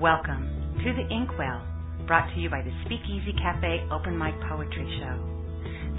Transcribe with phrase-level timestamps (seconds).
[0.00, 1.60] Welcome to the Inkwell,
[2.06, 5.18] brought to you by the Speakeasy Cafe Open Mic Poetry Show.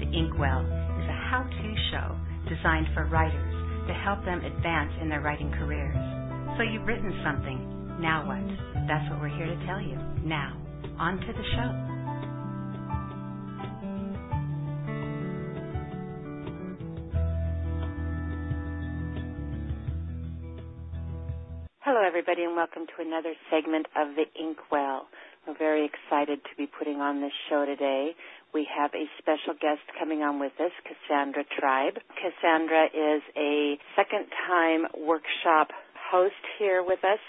[0.00, 2.16] The Inkwell is a how-to show
[2.48, 3.52] designed for writers
[3.88, 5.92] to help them advance in their writing careers.
[6.56, 8.40] So you've written something, now what?
[8.88, 10.00] That's what we're here to tell you.
[10.24, 10.56] Now,
[10.98, 11.89] on to the show.
[22.20, 25.08] Everybody, and welcome to another segment of the Inkwell.
[25.48, 28.12] We're very excited to be putting on this show today.
[28.52, 31.96] We have a special guest coming on with us, Cassandra Tribe.
[32.20, 37.24] Cassandra is a second time workshop host here with us.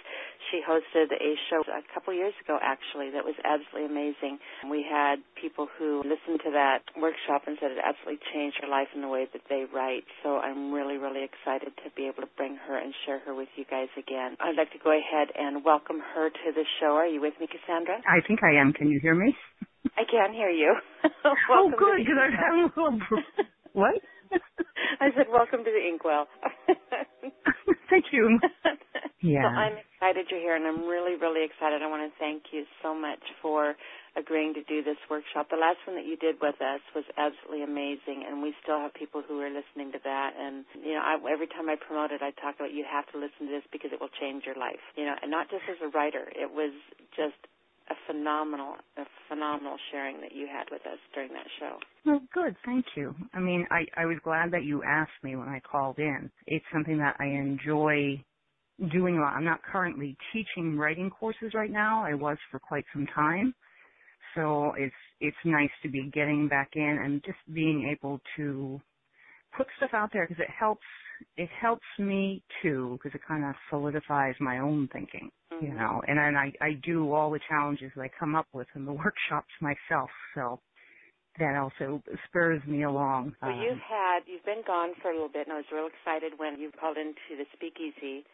[0.52, 4.40] She hosted a show a couple years ago, actually, that was absolutely amazing.
[4.68, 8.91] We had people who listened to that workshop and said it absolutely changed their life
[8.94, 10.04] in the way that they write.
[10.24, 13.48] So I'm really, really excited to be able to bring her and share her with
[13.55, 14.35] you guys again.
[14.43, 16.99] I'd like to go ahead and welcome her to the show.
[16.99, 18.04] Are you with me, Cassandra?
[18.04, 18.74] I think I am.
[18.74, 19.32] Can you hear me?
[19.96, 20.76] I can hear you.
[21.26, 22.99] oh, good, because I'm a little.
[23.74, 24.04] What?
[25.01, 26.27] I said, welcome to the Inkwell.
[27.90, 28.40] Thank you.
[29.21, 29.46] Yeah.
[29.46, 31.85] So I'm excited you're here, and I'm really, really excited.
[31.85, 33.77] I want to thank you so much for
[34.18, 35.54] agreeing to do this workshop.
[35.54, 38.98] The last one that you did with us was absolutely amazing, and we still have
[38.98, 40.34] people who are listening to that.
[40.34, 43.21] And you know, I, every time I promote it, I talk about you have to
[43.21, 44.82] listen to this because it will change your life.
[44.98, 46.26] You know, and not just as a writer.
[46.34, 46.74] It was
[47.13, 47.37] just
[47.91, 51.77] a phenomenal, a phenomenal sharing that you had with us during that show.
[52.05, 52.55] Well, good.
[52.65, 53.13] Thank you.
[53.34, 56.31] I mean, I, I was glad that you asked me when I called in.
[56.47, 58.23] It's something that I enjoy
[58.91, 59.34] doing a lot.
[59.35, 62.03] I'm not currently teaching writing courses right now.
[62.05, 63.53] I was for quite some time.
[64.35, 68.79] So it's, it's nice to be getting back in and just being able to
[69.57, 70.85] put stuff out there because it helps
[71.38, 75.66] it helps me too because it kind of solidifies my own thinking, mm-hmm.
[75.66, 76.02] you know.
[76.08, 78.94] And then I I do all the challenges that I come up with in the
[79.06, 80.60] workshops myself, so
[81.40, 83.36] that also spurs me along.
[83.42, 85.88] Well, um, you've had you've been gone for a little bit, and I was real
[85.88, 88.26] excited when you called into the speakeasy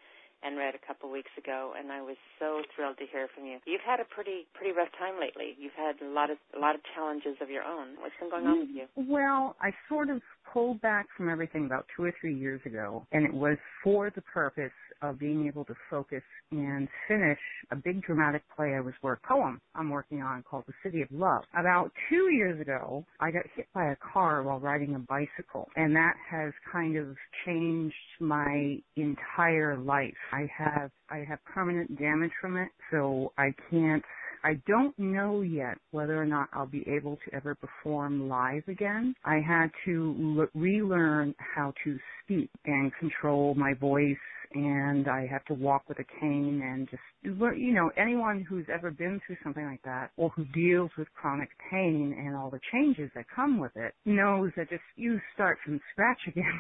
[0.44, 3.60] and read a couple weeks ago, and I was so thrilled to hear from you.
[3.66, 5.56] You've had a pretty pretty rough time lately.
[5.58, 7.98] You've had a lot of a lot of challenges of your own.
[8.00, 8.86] What's been going on with you?
[8.96, 10.22] Well, I sort of
[10.52, 14.22] pulled back from everything about two or three years ago, and it was for the
[14.22, 14.72] purpose
[15.02, 17.38] of being able to focus and finish
[17.72, 21.10] a big dramatic play I was work poem I'm working on called The City of
[21.12, 21.44] Love.
[21.58, 25.96] About two years ago, I got hit by a car while riding a bicycle, and
[25.96, 27.16] that has kind of
[27.46, 30.14] changed my entire life.
[30.32, 34.04] I have I have permanent damage from it, so I can't
[34.44, 39.16] I don't know yet whether or not I'll be able to ever perform live again.
[39.26, 44.18] I had to relearn how to speak and control my voice
[44.54, 48.92] and I have to walk with a cane and just you know anyone who's ever
[48.92, 53.12] been through something like that or who deals with chronic pain and all the changes
[53.16, 56.60] that come with it knows that just you start from scratch again.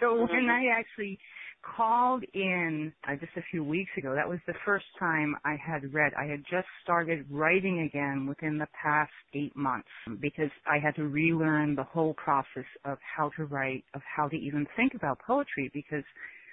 [0.00, 0.50] so when mm-hmm.
[0.50, 1.18] I actually
[1.62, 4.14] called in uh, just a few weeks ago.
[4.14, 6.12] That was the first time I had read.
[6.18, 9.88] I had just started writing again within the past eight months
[10.20, 14.36] because I had to relearn the whole process of how to write, of how to
[14.36, 16.04] even think about poetry because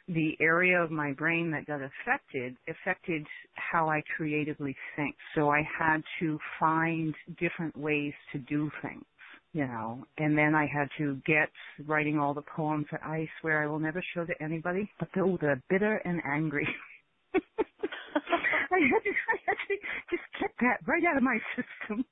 [0.08, 3.26] the area of my brain that got affected affected
[3.56, 5.16] how I creatively think.
[5.36, 9.04] So I had to find different ways to do things
[9.54, 11.50] you know, and then I had to get
[11.86, 15.22] writing all the poems that I swear I will never show to anybody, but they
[15.22, 16.68] were bitter and angry.
[17.34, 19.76] I had to, I had to
[20.12, 22.06] just get that right out of my system.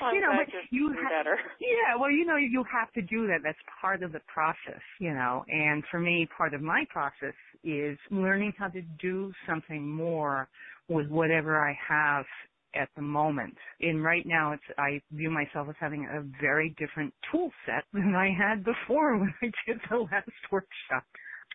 [0.00, 1.26] Well, you know, but you have,
[1.60, 3.38] yeah, well, you know, you have to do that.
[3.44, 5.44] That's part of the process, you know.
[5.48, 10.48] And for me, part of my process is learning how to do something more
[10.88, 12.24] with whatever I have
[12.74, 13.54] at the moment.
[13.80, 18.14] And right now, it's I view myself as having a very different tool set than
[18.14, 21.04] I had before when I did the last workshop.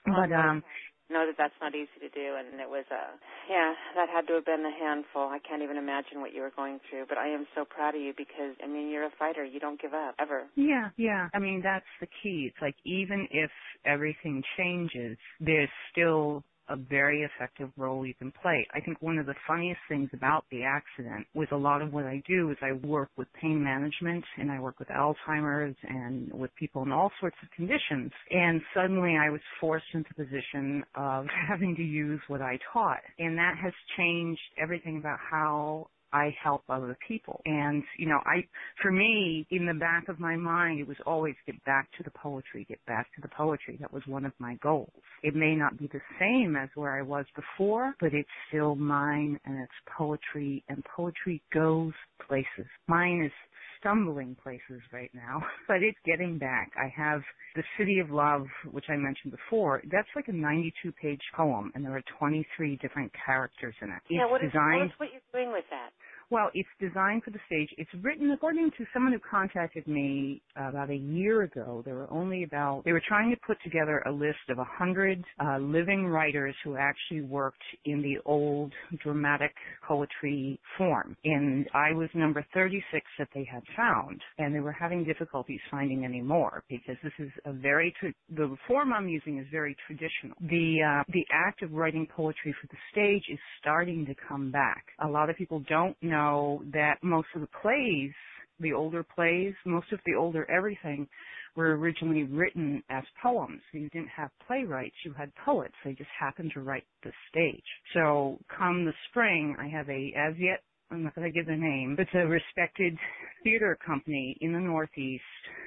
[0.05, 0.63] But um,
[1.09, 3.15] know that that's not easy to do, and it was a
[3.49, 5.23] yeah, that had to have been a handful.
[5.23, 8.01] I can't even imagine what you were going through, but I am so proud of
[8.01, 9.43] you because I mean you're a fighter.
[9.43, 10.43] You don't give up ever.
[10.55, 11.29] Yeah, yeah.
[11.33, 12.49] I mean that's the key.
[12.51, 13.51] It's like even if
[13.85, 18.65] everything changes, there's still a very effective role you can play.
[18.73, 22.05] I think one of the funniest things about the accident with a lot of what
[22.05, 26.51] I do is I work with pain management and I work with Alzheimer's and with
[26.55, 28.11] people in all sorts of conditions.
[28.31, 33.01] And suddenly I was forced into the position of having to use what I taught.
[33.19, 37.41] And that has changed everything about how I help other people.
[37.45, 38.45] And, you know, I,
[38.81, 42.11] for me, in the back of my mind, it was always get back to the
[42.11, 43.77] poetry, get back to the poetry.
[43.79, 44.89] That was one of my goals.
[45.23, 49.39] It may not be the same as where I was before, but it's still mine
[49.45, 51.93] and it's poetry and poetry goes
[52.27, 52.67] places.
[52.87, 53.31] Mine is
[53.79, 56.71] stumbling places right now, but it's getting back.
[56.77, 57.21] I have
[57.55, 59.81] The City of Love, which I mentioned before.
[59.91, 64.01] That's like a 92 page poem and there are 23 different characters in it.
[64.09, 65.91] Yeah, it's what is, designed, what you're doing with that?
[66.29, 67.69] Well, it's designed for the stage.
[67.77, 71.81] It's written according to someone who contacted me about a year ago.
[71.85, 75.23] There were only about, they were trying to put together a list of a hundred
[75.39, 79.53] uh, living writers who actually worked in the old dramatic
[79.87, 81.15] poetry form.
[81.23, 84.19] And I was number 36 that they had found.
[84.37, 88.53] And they were having difficulties finding any more because this is a very, tra- the
[88.67, 90.35] form I'm using is very traditional.
[90.41, 94.83] The, uh, the act of writing poetry for the stage is starting to come back.
[94.99, 98.11] A lot of people don't know know that most of the plays,
[98.59, 101.07] the older plays, most of the older everything
[101.55, 103.61] were originally written as poems.
[103.73, 105.73] You didn't have playwrights, you had poets.
[105.83, 107.63] They just happened to write the stage.
[107.93, 110.61] So come the spring, I have a, as yet
[110.91, 111.97] I'm not going to give the name.
[111.99, 112.97] It's a respected
[113.43, 115.23] theater company in the Northeast.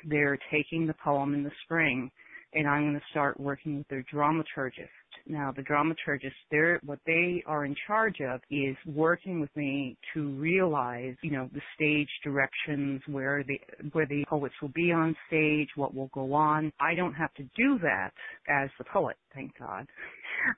[0.09, 2.11] They're taking the poem in the spring,
[2.55, 4.89] and I'm going to start working with their dramaturgist
[5.27, 10.31] now, the dramaturgists, they're, what they are in charge of is working with me to
[10.31, 13.59] realize, you know, the stage directions, where the,
[13.93, 16.73] where the poets will be on stage, what will go on.
[16.81, 18.11] I don't have to do that
[18.49, 19.87] as the poet, thank God.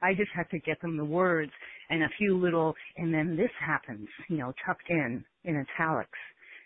[0.02, 1.52] I just have to get them the words
[1.90, 6.18] and a few little, and then this happens, you know, tucked in, in italics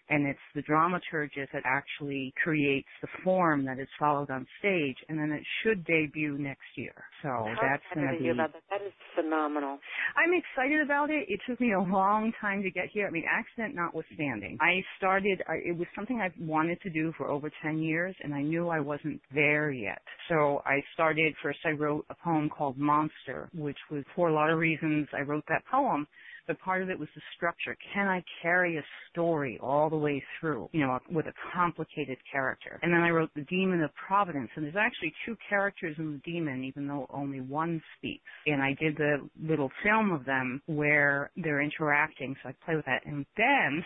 [0.09, 5.19] and it's the dramaturgist that actually creates the form that is followed on stage, and
[5.19, 6.95] then it should debut next year.
[7.23, 8.29] So How that's going to be.
[8.29, 8.63] About that?
[8.71, 9.79] that is phenomenal.
[10.17, 11.27] I'm excited about it.
[11.29, 13.07] It took me a long time to get here.
[13.07, 15.43] I mean, accident notwithstanding, I started.
[15.49, 18.69] I, it was something I've wanted to do for over 10 years, and I knew
[18.69, 20.03] I wasn't there yet.
[20.29, 21.35] So I started.
[21.43, 25.09] First, I wrote a poem called Monster, which was for a lot of reasons.
[25.17, 26.07] I wrote that poem
[26.47, 27.77] but part of it was the structure.
[27.95, 32.79] Can I carry a story all the way through, you know, with a complicated character?
[32.83, 36.31] And then I wrote The Demon of Providence, and there's actually two characters in The
[36.31, 38.25] Demon, even though only one speaks.
[38.47, 42.87] And I did the little film of them where they're interacting, so I play with
[42.87, 43.05] that.
[43.07, 43.85] And then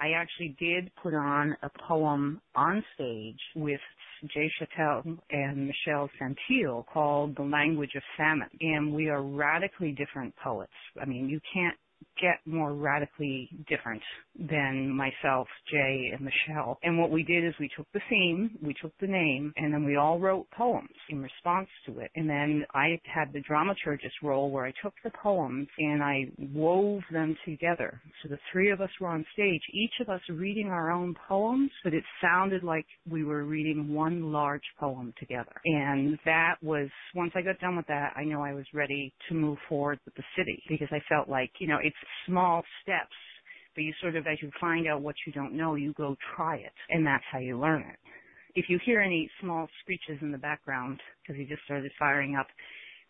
[0.00, 3.80] I actually did put on a poem on stage with
[4.32, 8.48] Jay Chattel and Michelle Santil called The Language of Famine.
[8.60, 10.72] And we are radically different poets.
[11.00, 11.76] I mean, you can't
[12.20, 14.02] get more radically different
[14.38, 16.78] than myself, Jay, and Michelle.
[16.82, 19.84] And what we did is we took the theme, we took the name, and then
[19.84, 22.10] we all wrote poems in response to it.
[22.14, 27.02] And then I had the dramaturgist role where I took the poems and I wove
[27.12, 28.00] them together.
[28.22, 31.70] So the three of us were on stage, each of us reading our own poems,
[31.84, 35.52] but it sounded like we were reading one large poem together.
[35.64, 39.34] And that was, once I got done with that, I know I was ready to
[39.34, 41.96] move forward with the city because I felt like, you know, it's
[42.26, 43.16] small steps,
[43.74, 46.56] but you sort of, as you find out what you don't know, you go try
[46.56, 47.98] it, and that's how you learn it.
[48.54, 52.46] If you hear any small screeches in the background, because he just started firing up,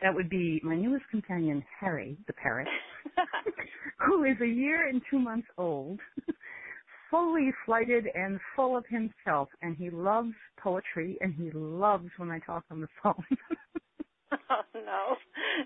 [0.01, 2.69] that would be my newest companion, Harry, the parrot,
[4.07, 5.99] who is a year and two months old,
[7.11, 12.39] fully flighted and full of himself, and he loves poetry, and he loves when I
[12.41, 13.25] talk on the phone.
[14.51, 15.17] oh no,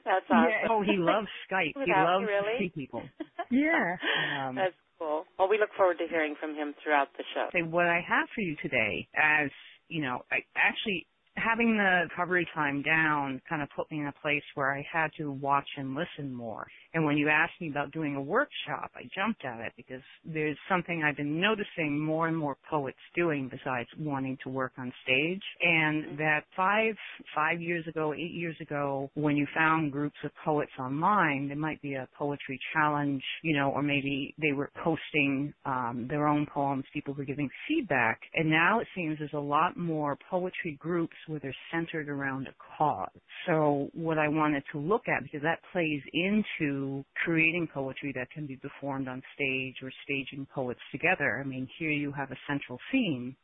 [0.05, 0.51] that's awesome.
[0.51, 0.69] Yeah.
[0.71, 1.75] Oh, he loves Skype.
[1.85, 2.59] he loves really?
[2.59, 3.03] to see people.
[3.51, 3.97] Yeah.
[4.41, 5.25] Um, that's cool.
[5.39, 7.49] Well, we look forward to hearing from him throughout the show.
[7.53, 9.51] Say what I have for you today, as
[9.89, 14.15] you know, I actually having the recovery time down kind of put me in a
[14.23, 16.67] place where I had to watch and listen more.
[16.95, 20.59] And when you asked me about doing a workshop, I jumped at it because there's
[20.69, 25.43] something I've been noticing more and more poets doing besides wanting to work on stage.
[25.63, 26.95] And that five,
[27.35, 31.81] five years ago, eight years ago, when you found groups of poets online, there might
[31.81, 36.85] be a poetry challenge, you know, or maybe they were posting um, their own poems,
[36.93, 38.21] people were giving feedback.
[38.35, 42.55] And now it seems there's a lot more poetry groups where they're centered around a
[42.77, 43.09] cause.
[43.47, 46.82] So what I wanted to look at, because that plays into
[47.25, 51.41] creating poetry that can be performed on stage or staging poets together.
[51.45, 53.37] I mean, here you have a central theme.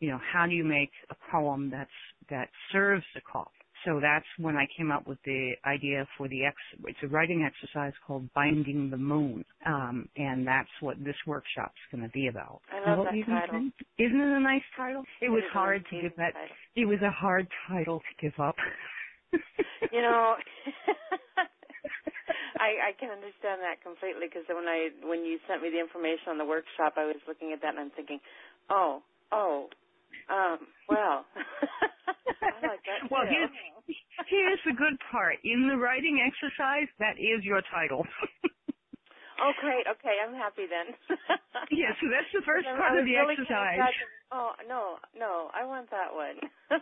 [0.00, 1.90] You know, how do you make a poem that's
[2.28, 3.46] that serves the cause?
[3.84, 6.56] So that's when I came up with the idea for the ex.
[6.86, 12.04] It's a writing exercise called "Binding the Moon," um, and that's what this workshop's going
[12.04, 12.60] to be about.
[12.72, 13.70] I love that title.
[13.98, 15.02] Isn't it a nice title?
[15.20, 16.34] It, it was hard to give that.
[16.34, 16.56] Title.
[16.76, 18.56] It was a hard title to give up.
[19.92, 20.34] you know,
[22.62, 26.30] I, I can understand that completely because when I when you sent me the information
[26.30, 28.22] on the workshop, I was looking at that and I'm thinking,
[28.70, 29.02] oh,
[29.34, 29.66] oh,
[30.30, 31.26] um, well.
[32.62, 33.50] like well, here's,
[34.30, 35.42] here's the good part.
[35.42, 38.06] In the writing exercise, that is your title.
[39.42, 39.82] oh, great.
[39.98, 40.94] Okay, I'm happy then.
[41.74, 43.90] yeah, so that's the first part of the really exercise.
[44.30, 46.38] Oh no, no, I want that one.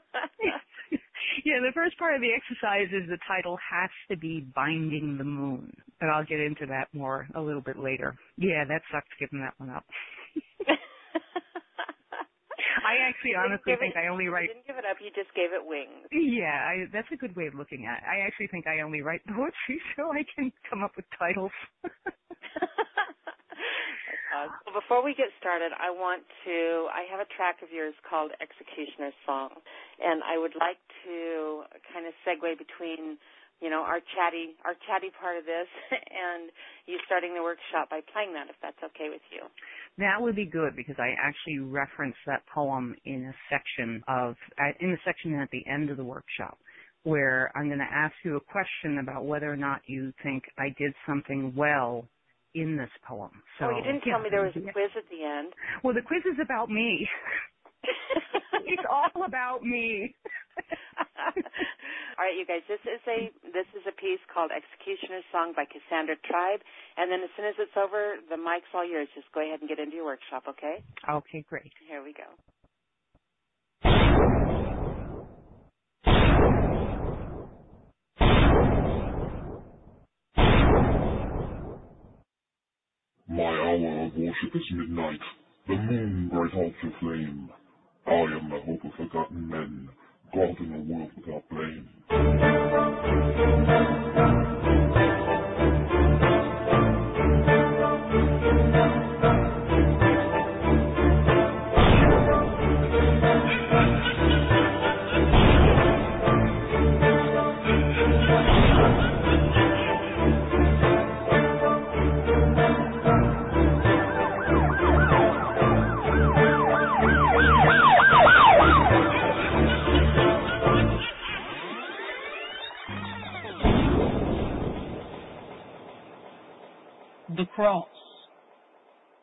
[1.44, 5.24] yeah, the first part of the exercise is the title has to be Binding the
[5.24, 5.72] Moon.
[6.00, 8.16] But I'll get into that more a little bit later.
[8.36, 9.84] Yeah, that sucks giving that one up.
[12.80, 14.48] I actually honestly think it, I only write.
[14.48, 14.96] You didn't give it up.
[15.00, 16.06] You just gave it wings.
[16.12, 18.04] Yeah, I, that's a good way of looking at it.
[18.08, 21.52] I actually think I only write poetry so I can come up with titles.
[24.40, 26.88] Uh, well, before we get started, I want to.
[26.88, 29.52] I have a track of yours called "Executioner's Song,"
[30.00, 33.20] and I would like to kind of segue between,
[33.60, 36.48] you know, our chatty, our chatty part of this, and
[36.86, 39.44] you starting the workshop by playing that, if that's okay with you.
[39.98, 44.36] That would be good because I actually reference that poem in a section of
[44.80, 46.56] in the section at the end of the workshop
[47.02, 50.68] where I'm going to ask you a question about whether or not you think I
[50.78, 52.06] did something well
[52.54, 53.30] in this poem.
[53.58, 54.14] So, oh, you didn't yeah.
[54.14, 55.52] tell me there was a quiz at the end.
[55.82, 57.08] Well, the quiz is about me.
[58.66, 60.14] it's all about me.
[62.18, 62.60] all right, you guys.
[62.68, 66.60] This is a this is a piece called "Executioner's Song" by Cassandra Tribe.
[66.96, 69.08] And then as soon as it's over, the mic's all yours.
[69.14, 70.84] Just go ahead and get into your workshop, okay?
[71.08, 71.72] Okay, great.
[71.88, 72.28] Here we go.
[83.30, 85.20] My hour of worship is midnight,
[85.68, 87.50] the moon bright altar flame.
[88.06, 89.88] I am the hope of forgotten men,
[90.34, 91.88] God in a world without blame.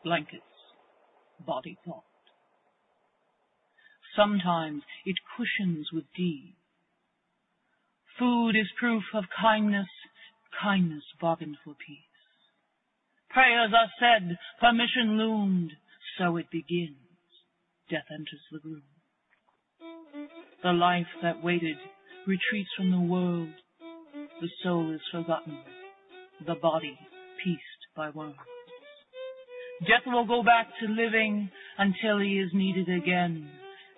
[0.08, 0.42] Blankets,
[1.46, 2.02] body thought.
[4.16, 6.54] Sometimes it cushions with deed.
[8.18, 9.86] Food is proof of kindness,
[10.62, 11.98] kindness bargained for peace.
[13.28, 15.72] Prayers are said, permission loomed,
[16.16, 16.96] so it begins.
[17.90, 18.82] Death enters the gloom.
[20.62, 21.76] The life that waited
[22.26, 23.52] retreats from the world.
[24.40, 25.58] The soul is forgotten,
[26.46, 26.98] the body
[27.44, 28.38] pieced by words.
[29.82, 33.48] Death will go back to living until he is needed again.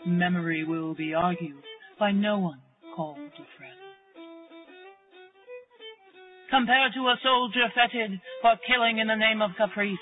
[0.07, 1.63] Memory will be argued
[1.99, 2.61] by no one
[2.95, 3.81] called a friend.
[6.51, 9.99] Compared to a soldier feted for killing in the name of caprice,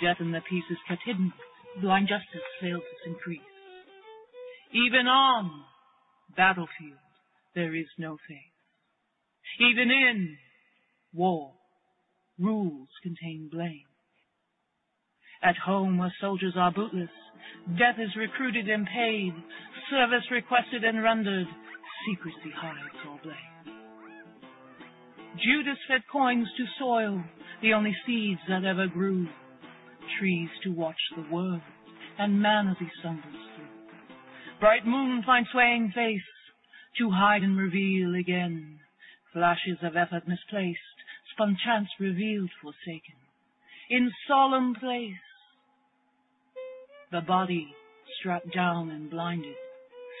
[0.00, 1.32] death in the peace is kept hidden,
[1.82, 3.40] blind justice fails its increase.
[4.72, 5.50] Even on
[6.36, 6.98] battlefield
[7.54, 8.54] there is no faith.
[9.60, 10.36] Even in
[11.12, 11.52] war
[12.38, 13.86] Rules contain blame.
[15.44, 17.10] At home where soldiers are bootless,
[17.78, 19.34] death is recruited and paid,
[19.90, 21.46] service requested and rendered,
[22.08, 23.76] secrecy hides all blame.
[25.36, 27.22] Judas fed coins to soil,
[27.60, 29.28] the only seeds that ever grew,
[30.18, 31.60] trees to watch the world,
[32.18, 33.66] and man as he stumbles through.
[34.60, 36.22] Bright moon find swaying face,
[36.98, 38.78] to hide and reveal again,
[39.34, 40.78] flashes of effort misplaced,
[41.32, 43.16] spun chance revealed forsaken.
[43.90, 45.20] In solemn place,
[47.14, 47.68] the body
[48.18, 49.54] strapped down and blinded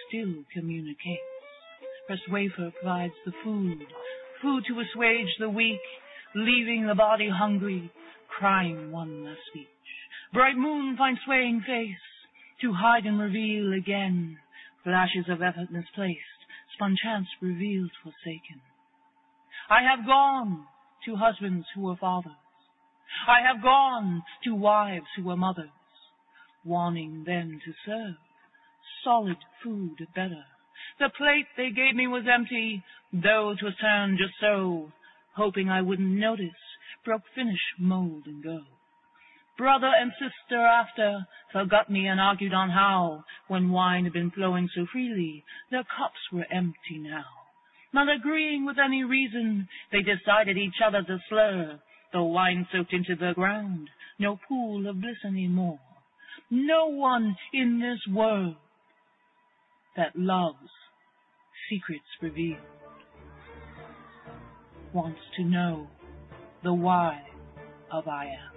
[0.06, 1.22] still communicates.
[2.06, 3.80] Pressed wafer provides the food,
[4.40, 5.80] food to assuage the weak,
[6.36, 7.90] leaving the body hungry,
[8.28, 9.66] crying one last speech.
[10.32, 11.96] Bright moon finds swaying face,
[12.60, 14.38] to hide and reveal again,
[14.84, 16.20] flashes of effort misplaced,
[16.74, 18.62] spun chance revealed forsaken.
[19.68, 20.64] I have gone,
[21.06, 22.32] to husbands who were fathers.
[23.26, 25.70] I have gone to wives who were mothers,
[26.64, 28.16] wanting them to serve
[29.04, 30.44] solid food better.
[30.98, 34.92] The plate they gave me was empty, though it was turned just so,
[35.36, 36.48] hoping I wouldn't notice,
[37.04, 38.60] broke finish, mold, and go.
[39.56, 44.68] Brother and sister after forgot me and argued on how, when wine had been flowing
[44.74, 47.24] so freely, their cups were empty now.
[47.92, 51.80] Not agreeing with any reason, they decided each other to slur.
[52.12, 55.78] The wine soaked into the ground, no pool of bliss anymore.
[56.50, 58.56] No one in this world
[59.96, 60.70] that loves
[61.70, 62.58] secrets revealed
[64.92, 65.88] wants to know
[66.62, 67.20] the why
[67.92, 68.54] of I am.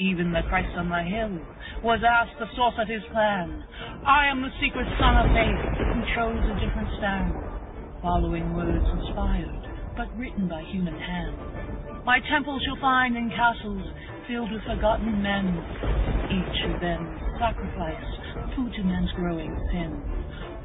[0.00, 1.38] Even the Christ on the hill
[1.82, 3.64] was asked the source of his plan.
[4.06, 7.34] I am the secret son of faith who chose a different stand,
[8.00, 9.68] following words inspired
[9.98, 11.36] but written by human hand.
[12.08, 13.82] My temple shall find in castles
[14.26, 15.44] filled with forgotten men,
[16.32, 20.00] each of them sacrifice food to men's growing sin.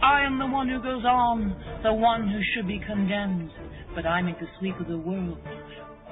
[0.02, 3.52] I am the one who goes on, the one who should be condemned,
[3.94, 5.38] but I make the sleep of the world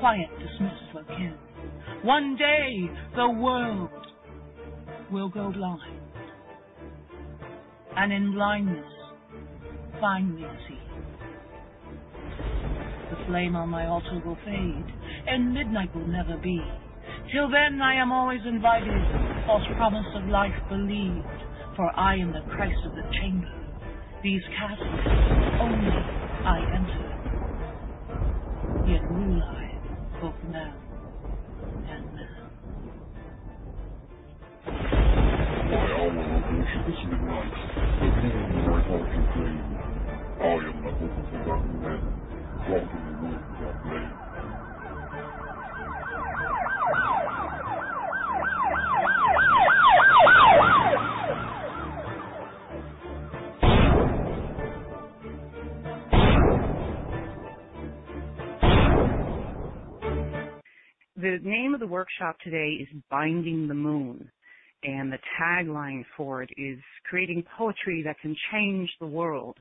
[0.01, 1.38] quiet, dismissed for kin.
[2.03, 3.89] One day the world
[5.13, 6.01] will go blind,
[7.95, 8.85] and in blindness
[10.01, 10.80] finally see.
[13.12, 14.88] The flame on my altar will fade,
[15.27, 16.60] and midnight will never be.
[17.34, 19.03] Till then I am always invited,
[19.46, 21.27] false promise of life believed,
[21.75, 23.51] for I am the Christ of the chamber.
[24.24, 25.01] These castles
[25.60, 25.91] only
[26.48, 27.12] I enter
[28.88, 29.72] yet rule I
[30.22, 30.74] both man
[31.88, 32.50] and man.
[35.72, 37.56] My hour of worship is midnight,
[38.00, 39.72] the moon bright out your flame.
[40.39, 43.00] I am the hope of forgotten men,
[61.21, 64.27] The name of the workshop today is Binding the Moon,
[64.83, 69.55] and the tagline for it is creating poetry that can change the world.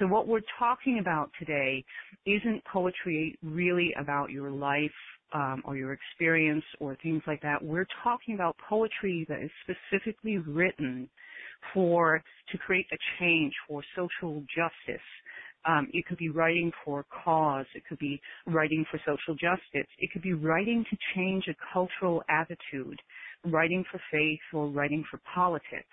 [0.00, 1.84] So what we're talking about today
[2.26, 4.90] isn't poetry really about your life
[5.32, 7.62] um, or your experience or things like that.
[7.62, 11.08] We're talking about poetry that is specifically written
[11.72, 15.04] for to create a change for social justice.
[15.68, 17.66] Um, it could be writing for cause.
[17.74, 19.86] It could be writing for social justice.
[19.98, 22.98] It could be writing to change a cultural attitude,
[23.44, 25.84] writing for faith, or writing for politics.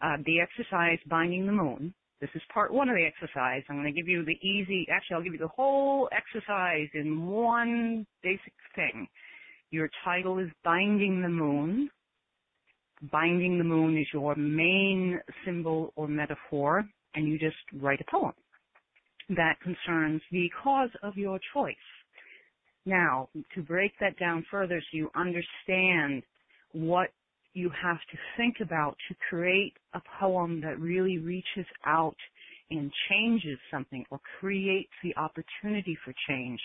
[0.00, 1.92] Uh, the exercise Binding the Moon.
[2.20, 3.62] This is part one of the exercise.
[3.68, 7.26] I'm going to give you the easy, actually I'll give you the whole exercise in
[7.26, 9.08] one basic thing.
[9.72, 11.90] Your title is Binding the Moon.
[13.10, 16.84] Binding the Moon is your main symbol or metaphor,
[17.16, 18.32] and you just write a poem
[19.36, 21.74] that concerns the cause of your choice.
[22.84, 26.22] Now, to break that down further so you understand
[26.72, 27.10] what
[27.54, 32.16] you have to think about to create a poem that really reaches out
[32.70, 36.60] and changes something or creates the opportunity for change,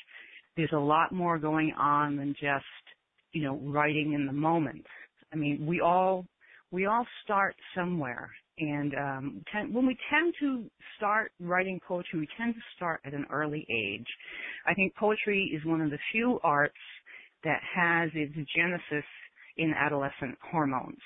[0.55, 2.65] there's a lot more going on than just,
[3.33, 4.85] you know, writing in the moment.
[5.31, 6.25] I mean, we all,
[6.71, 10.65] we all start somewhere and um, ten, when we tend to
[10.97, 14.07] start writing poetry, we tend to start at an early age.
[14.65, 16.73] I think poetry is one of the few arts
[17.43, 19.05] that has its genesis
[19.57, 20.99] in adolescent hormones.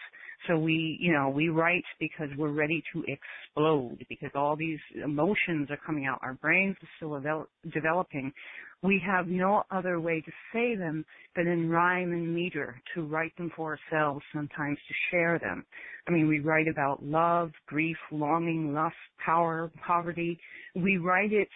[0.48, 5.70] So we, you know, we write because we're ready to explode because all these emotions
[5.70, 6.20] are coming out.
[6.24, 8.34] Our brains are still develop, developing.
[8.82, 13.36] We have no other way to say them than in rhyme and meter, to write
[13.38, 15.64] them for ourselves, sometimes to share them.
[16.08, 20.40] I mean, we write about love, grief, longing, lust, power, poverty.
[20.76, 21.50] We write it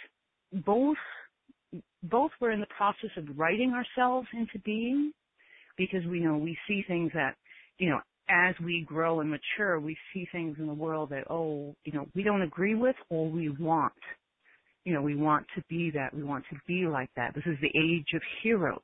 [0.64, 0.98] both,
[2.04, 5.12] both we're in the process of writing ourselves into being
[5.78, 7.36] because we know we see things that,
[7.80, 11.76] you know, as we grow and mature, we see things in the world that, oh,
[11.84, 13.94] you know, we don't agree with or we want.
[14.84, 16.14] You know, we want to be that.
[16.14, 17.34] We want to be like that.
[17.36, 18.80] This is the age of heroes.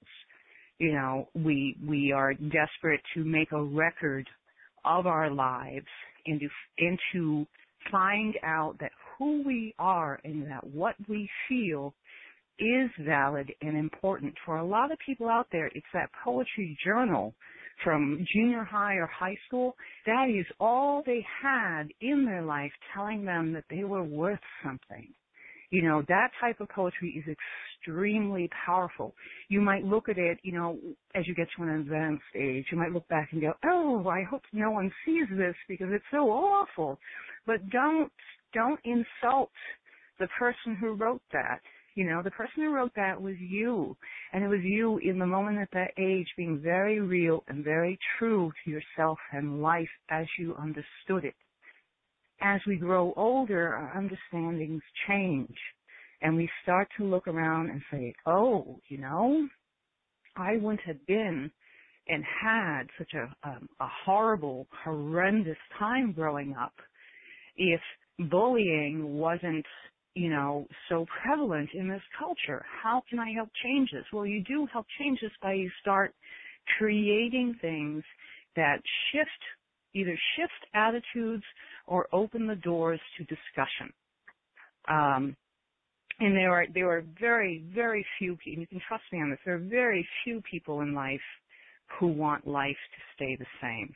[0.80, 4.28] You know, we, we are desperate to make a record
[4.84, 5.86] of our lives
[6.26, 6.48] and to,
[6.80, 7.46] and to
[7.92, 11.94] find out that who we are and that what we feel
[12.60, 14.34] is valid and important.
[14.46, 17.34] For a lot of people out there, it's that poetry journal
[17.84, 19.76] from junior high or high school.
[20.06, 25.14] That is all they had in their life telling them that they were worth something.
[25.70, 27.36] You know, that type of poetry is
[27.88, 29.16] extremely powerful.
[29.48, 30.78] You might look at it, you know,
[31.16, 34.24] as you get to an advanced age, you might look back and go, oh, I
[34.30, 37.00] hope no one sees this because it's so awful.
[37.48, 38.12] But don't,
[38.54, 39.52] don't insult
[40.20, 41.62] the person who wrote that
[41.96, 43.98] you know, the person who wrote that was you.
[44.34, 47.98] And it was you in the moment at that age being very real and very
[48.18, 51.36] true to yourself and life as you understood it.
[52.42, 55.56] as we grow older, our understandings change
[56.22, 59.48] and we start to look around and say, oh, you know,
[60.36, 61.52] I wouldn't have been
[62.08, 66.74] and had such a, um, a horrible, horrendous time growing up
[67.58, 67.82] if
[68.30, 69.66] bullying wasn't,
[70.14, 72.66] you know, so prevalent in this culture.
[72.84, 74.04] How can I help change this?
[74.12, 76.14] Well, you do help change this by you start
[76.78, 78.04] creating things
[78.56, 79.30] that shift,
[79.94, 81.44] either shift attitudes
[81.88, 83.94] or open the doors to discussion.
[84.90, 85.36] Um,
[86.20, 88.62] and there are there are very very few people.
[88.62, 89.40] You can trust me on this.
[89.46, 91.20] There are very few people in life
[92.00, 93.94] who want life to stay the same.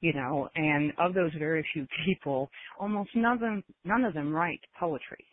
[0.00, 4.32] You know, and of those very few people, almost none of them none of them
[4.32, 5.24] write poetry.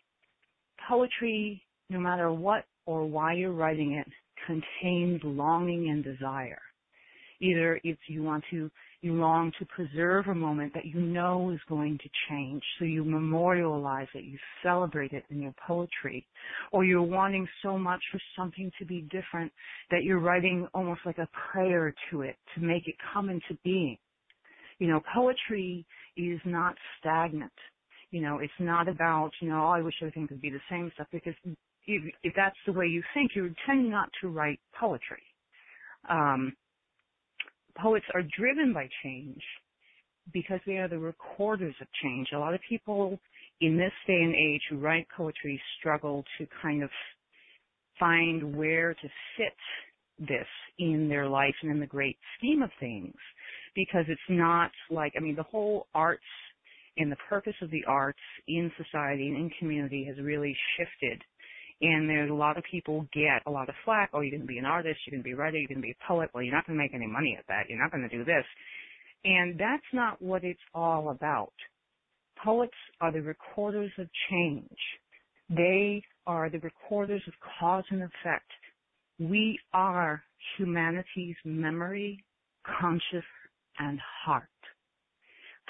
[0.88, 4.08] Poetry, no matter what or why you're writing it,
[4.46, 6.60] contains longing and desire.
[7.40, 8.70] Either if you want to
[9.00, 12.62] you long to preserve a moment that you know is going to change.
[12.78, 16.26] So you memorialize it, you celebrate it in your poetry.
[16.72, 19.52] Or you're wanting so much for something to be different
[19.90, 23.98] that you're writing almost like a prayer to it to make it come into being.
[24.80, 27.52] You know, poetry is not stagnant.
[28.10, 30.90] You know, it's not about, you know, oh, I wish everything could be the same
[30.94, 31.34] stuff because
[31.86, 35.22] if, if that's the way you think, you tend not to write poetry.
[36.08, 36.54] Um,
[37.76, 39.42] poets are driven by change
[40.32, 42.28] because they are the recorders of change.
[42.34, 43.18] A lot of people
[43.60, 46.90] in this day and age who write poetry struggle to kind of
[47.98, 49.56] find where to fit
[50.18, 50.46] this
[50.78, 53.14] in their life and in the great scheme of things
[53.74, 56.22] because it's not like, I mean, the whole arts
[56.98, 61.22] and the purpose of the arts in society and in community has really shifted
[61.80, 64.10] and there's a lot of people get a lot of flack.
[64.12, 65.78] Oh, you're going to be an artist, you're going to be a writer, you're going
[65.78, 66.30] to be a poet.
[66.34, 67.64] Well, you're not going to make any money at that.
[67.68, 68.44] You're not going to do this.
[69.24, 71.52] And that's not what it's all about.
[72.42, 74.78] Poets are the recorders of change.
[75.50, 78.50] They are the recorders of cause and effect.
[79.18, 80.22] We are
[80.56, 82.24] humanity's memory,
[82.80, 83.24] conscious,
[83.78, 84.48] and heart.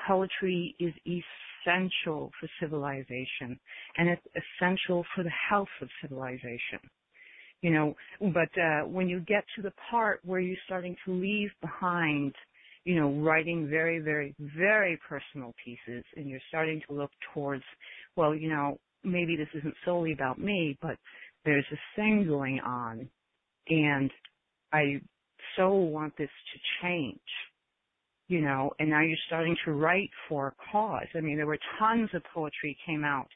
[0.09, 3.61] Poetry is essential for civilization
[3.99, 6.81] and it's essential for the health of civilization.
[7.61, 11.51] You know, but uh, when you get to the part where you're starting to leave
[11.61, 12.33] behind,
[12.85, 17.65] you know, writing very, very, very personal pieces and you're starting to look towards,
[18.17, 20.97] well, you know, maybe this isn't solely about me, but
[21.45, 23.09] there's a thing going on
[23.69, 24.11] and
[24.73, 25.01] I
[25.57, 27.21] so want this to change
[28.29, 31.07] you know, and now you're starting to write for a cause.
[31.15, 33.29] I mean, there were tons of poetry came out.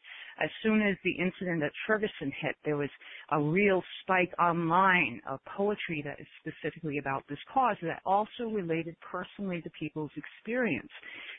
[0.42, 2.90] As soon as the incident at Ferguson hit, there was
[3.30, 8.96] a real spike online of poetry that is specifically about this cause that also related
[9.00, 10.90] personally to people's experience.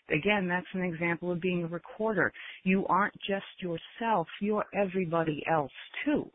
[0.09, 2.31] Again, that's an example of being a recorder.
[2.63, 5.71] You aren't just yourself, you're everybody else
[6.05, 6.29] too.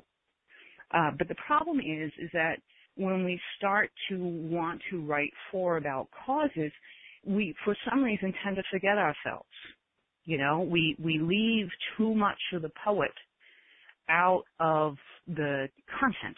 [0.92, 2.58] Uh, but the problem is, is that
[2.96, 6.72] when we start to want to write for about causes,
[7.26, 9.48] we, for some reason, tend to forget ourselves.
[10.24, 13.12] You know, we, we leave too much of the poet
[14.10, 15.68] out of the
[16.00, 16.36] content,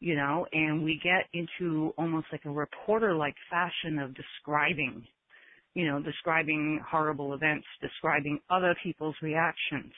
[0.00, 5.04] you know, and we get into almost like a reporter-like fashion of describing,
[5.74, 9.92] you know, describing horrible events, describing other people's reactions.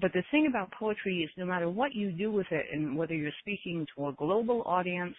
[0.00, 3.14] But the thing about poetry is no matter what you do with it and whether
[3.14, 5.16] you're speaking to a global audience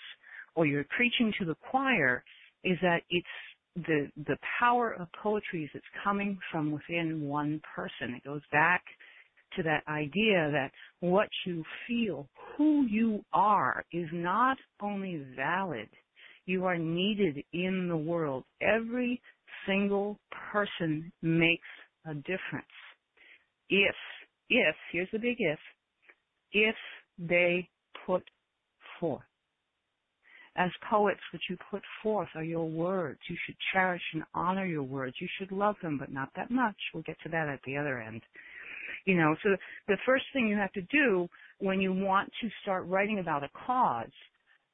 [0.56, 2.24] or you're preaching to the choir,
[2.64, 3.28] is that it's
[3.76, 8.16] the the power of poetry is it's coming from within one person.
[8.16, 8.84] It goes back
[9.56, 15.90] to that idea that what you feel, who you are, is not only valid,
[16.46, 18.44] you are needed in the world.
[18.62, 19.22] Every
[19.68, 20.18] single
[20.52, 21.68] person makes
[22.06, 22.66] a difference.
[23.70, 23.96] If,
[24.50, 25.60] if, here's the big if,
[26.52, 26.76] if
[27.18, 27.68] they
[28.06, 28.24] put
[29.00, 29.22] forth
[30.58, 33.20] as poets, what you put forth are your words.
[33.30, 35.16] You should cherish and honor your words.
[35.20, 36.76] You should love them, but not that much.
[36.94, 38.22] We'll get to that at the other end.
[39.06, 39.50] You know, so
[39.88, 41.28] the first thing you have to do
[41.60, 44.12] when you want to start writing about a cause,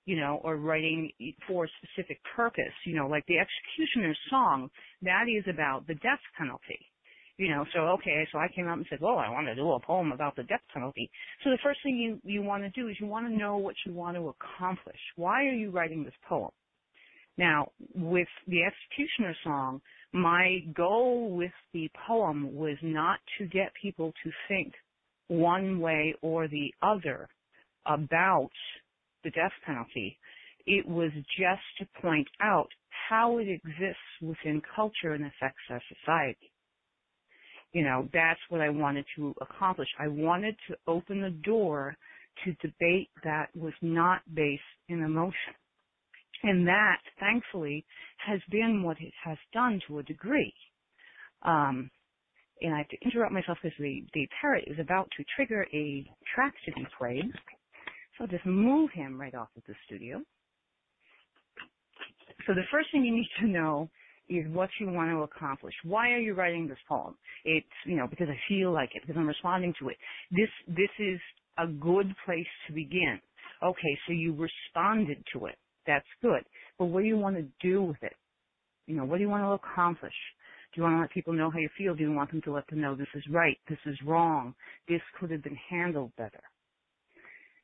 [0.05, 1.11] you know, or writing
[1.47, 4.69] for a specific purpose, you know, like the executioner's song,
[5.03, 6.79] that is about the death penalty
[7.37, 9.71] you know, so okay, so I came out and said, well, I want to do
[9.71, 11.09] a poem about the death penalty.
[11.43, 13.75] So the first thing you, you want to do is you want to know what
[13.85, 14.99] you want to accomplish.
[15.15, 16.49] Why are you writing this poem?
[17.37, 24.13] Now, with the Executioner song, my goal with the poem was not to get people
[24.23, 24.73] to think
[25.27, 27.27] one way or the other
[27.85, 28.49] about
[29.23, 30.17] the death penalty.
[30.65, 32.69] It was just to point out
[33.09, 36.46] how it exists within culture and affects our society
[37.77, 39.87] You know, that's what I wanted to accomplish.
[39.99, 41.95] I wanted to open the door
[42.43, 45.53] to debate that was not based in emotion.
[46.41, 47.85] And that, thankfully,
[48.17, 50.55] has been what it has done to a degree.
[51.43, 51.91] Um,
[52.61, 56.03] and I have to interrupt myself because the, the parrot is about to trigger a
[56.33, 57.31] track to be played.
[58.17, 60.23] So I'll just move him right off of the studio.
[62.47, 63.91] So the first thing you need to know
[64.29, 65.73] is what you want to accomplish.
[65.83, 67.15] Why are you writing this poem?
[67.45, 69.97] It's, you know, because I feel like it, because I'm responding to it.
[70.31, 71.19] This, this is
[71.57, 73.19] a good place to begin.
[73.63, 75.55] Okay, so you responded to it.
[75.85, 76.43] That's good.
[76.77, 78.13] But what do you want to do with it?
[78.85, 80.13] You know, what do you want to accomplish?
[80.73, 81.95] Do you want to let people know how you feel?
[81.95, 84.53] Do you want them to let them know this is right, this is wrong,
[84.87, 86.41] this could have been handled better?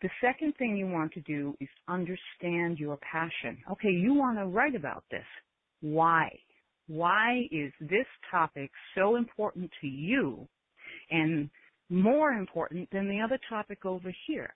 [0.01, 3.57] The second thing you want to do is understand your passion.
[3.71, 5.25] Okay, you want to write about this.
[5.81, 6.29] Why?
[6.87, 10.47] Why is this topic so important to you
[11.09, 11.49] and
[11.89, 14.53] more important than the other topic over here?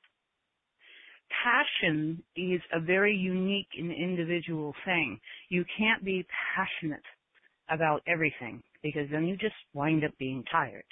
[1.43, 5.19] Passion is a very unique and individual thing.
[5.49, 7.03] You can't be passionate
[7.69, 10.85] about everything because then you just wind up being tired.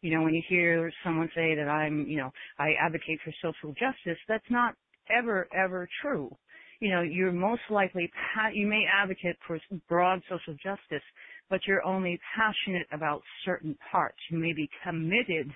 [0.00, 3.72] You know, when you hear someone say that I'm, you know, I advocate for social
[3.72, 4.74] justice, that's not
[5.10, 6.34] ever, ever true.
[6.80, 8.10] You know, you're most likely,
[8.52, 9.58] you may advocate for
[9.88, 11.04] broad social justice,
[11.48, 14.18] but you're only passionate about certain parts.
[14.30, 15.50] You may be committed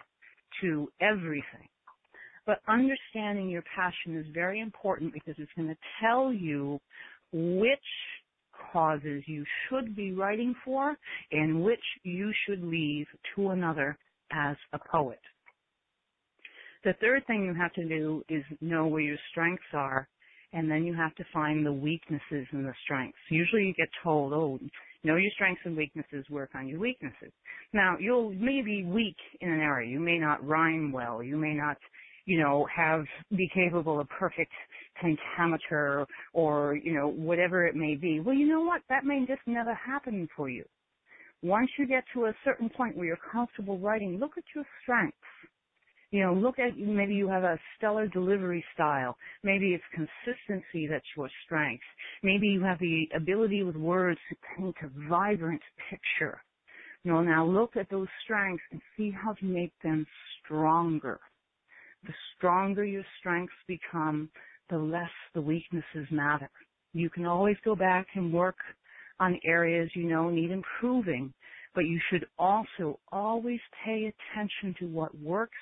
[0.61, 1.69] to everything.
[2.47, 6.81] But understanding your passion is very important because it's going to tell you
[7.33, 7.79] which
[8.73, 10.97] causes you should be writing for
[11.31, 13.99] and which you should leave to another
[14.33, 15.21] as a poet.
[16.85, 20.09] The third thing you have to do is know where your strengths are
[20.53, 23.19] and then you have to find the weaknesses and the strengths.
[23.31, 24.59] Usually you get told, oh,
[25.05, 27.33] know your strengths and weaknesses, work on your weaknesses.
[27.73, 29.91] Now, you'll may be weak in an area.
[29.91, 31.23] You may not rhyme well.
[31.23, 31.77] You may not,
[32.25, 33.05] you know, have,
[33.37, 34.53] be capable of perfect
[35.01, 38.21] pentameter or, you know, whatever it may be.
[38.21, 38.83] Well, you know what?
[38.89, 40.65] That may just never happen for you.
[41.43, 45.17] Once you get to a certain point where you're comfortable writing, look at your strengths.
[46.11, 49.17] You know, look at, maybe you have a stellar delivery style.
[49.43, 51.85] Maybe it's consistency that's your strength.
[52.23, 56.41] Maybe you have the ability with words to paint a vibrant picture.
[57.05, 60.07] You know, now look at those strengths and see how to make them
[60.45, 61.21] stronger.
[62.05, 64.31] The stronger your strengths become,
[64.71, 66.51] the less the weaknesses matter.
[66.93, 68.57] You can always go back and work
[69.21, 71.33] on areas you know need improving,
[71.75, 75.59] but you should also always pay attention to what works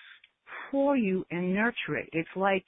[0.71, 2.09] for you and nurture it.
[2.13, 2.65] It's like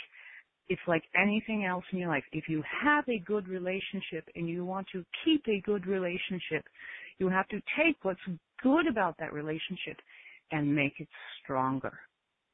[0.69, 2.25] it's like anything else in your life.
[2.33, 6.65] If you have a good relationship and you want to keep a good relationship,
[7.19, 8.21] you have to take what's
[8.63, 9.97] good about that relationship
[10.51, 11.09] and make it
[11.43, 11.99] stronger.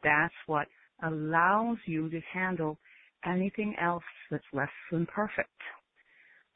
[0.02, 0.68] That's what
[1.02, 2.78] allows you to handle
[3.26, 5.50] anything else that's less than perfect.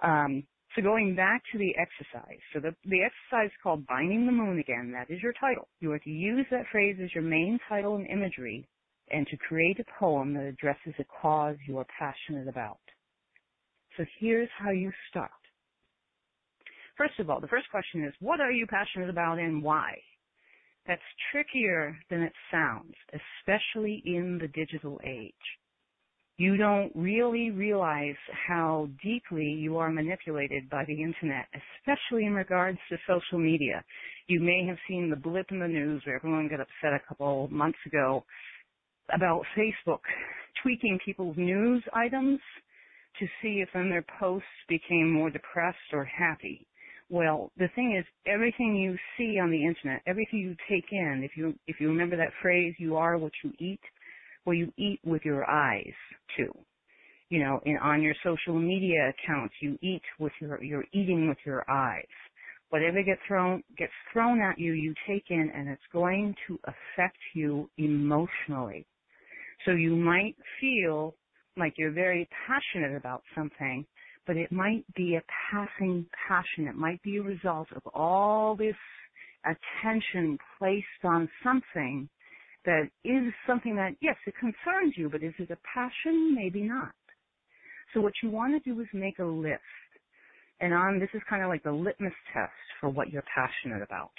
[0.01, 0.45] Um,
[0.79, 4.61] so going back to the exercise, so the, the exercise is called Binding the Moon
[4.61, 4.93] again.
[4.93, 5.67] That is your title.
[5.81, 8.69] You are to use that phrase as your main title and imagery
[9.11, 12.79] and to create a poem that addresses a cause you are passionate about.
[13.97, 15.31] So here's how you start.
[16.97, 19.99] First of all, the first question is, what are you passionate about and why?
[20.87, 25.35] That's trickier than it sounds, especially in the digital age
[26.39, 28.15] you don't really realize
[28.47, 31.47] how deeply you are manipulated by the internet,
[31.83, 33.85] especially in regards to social media.
[34.29, 37.49] You may have seen the blip in the news where everyone got upset a couple
[37.49, 38.25] months ago
[39.13, 40.01] about Facebook
[40.63, 42.39] tweaking people's news items
[43.19, 46.67] to see if then their posts became more depressed or happy.
[47.11, 51.37] Well, the thing is, everything you see on the internet, everything you take in, if
[51.37, 53.81] you if you remember that phrase, "You are what you eat,"
[54.49, 55.93] Well, you eat with your eyes
[56.35, 56.51] too.
[57.29, 61.37] You know, and on your social media accounts, you eat with your, you're eating with
[61.45, 62.07] your eyes.
[62.71, 67.19] Whatever gets thrown, gets thrown at you, you take in and it's going to affect
[67.35, 68.87] you emotionally.
[69.67, 71.15] So you might feel
[71.59, 73.85] like you're very passionate about something,
[74.27, 76.69] but it might be a passing passion.
[76.69, 78.77] It might be a result of all this
[79.45, 82.09] attention placed on something
[82.65, 86.35] that is something that, yes, it concerns you, but is it a passion?
[86.35, 86.93] Maybe not.
[87.95, 89.63] So what you want to do is make a list.
[90.61, 94.11] And on, this is kind of like the litmus test for what you're passionate about.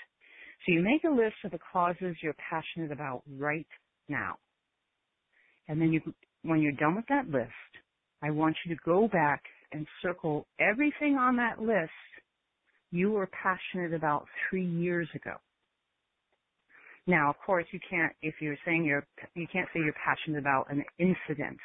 [0.66, 3.68] So you make a list of the causes you're passionate about right
[4.08, 4.36] now.
[5.68, 6.02] And then you,
[6.44, 7.52] when you're done with that list,
[8.24, 11.92] I want you to go back and circle everything on that list
[12.92, 15.36] you were passionate about three years ago.
[17.10, 20.68] Now, of course, you can't, if you're saying you're, you can't say you're passionate about
[20.70, 21.58] an incident.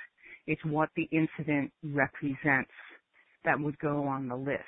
[0.47, 2.71] It's what the incident represents
[3.45, 4.63] that would go on the list.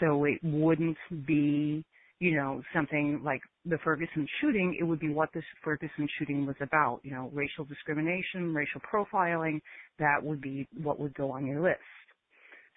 [0.00, 1.82] So it wouldn't be,
[2.18, 4.76] you know, something like the Ferguson shooting.
[4.78, 7.00] It would be what this Ferguson shooting was about.
[7.04, 9.62] You know, racial discrimination, racial profiling.
[9.98, 11.80] That would be what would go on your list.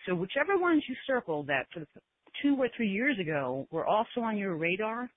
[0.07, 1.65] So whichever ones you circle that
[2.41, 5.09] two or three years ago were also on your radar,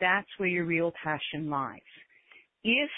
[0.00, 1.80] that's where your real passion lies.
[2.62, 2.90] If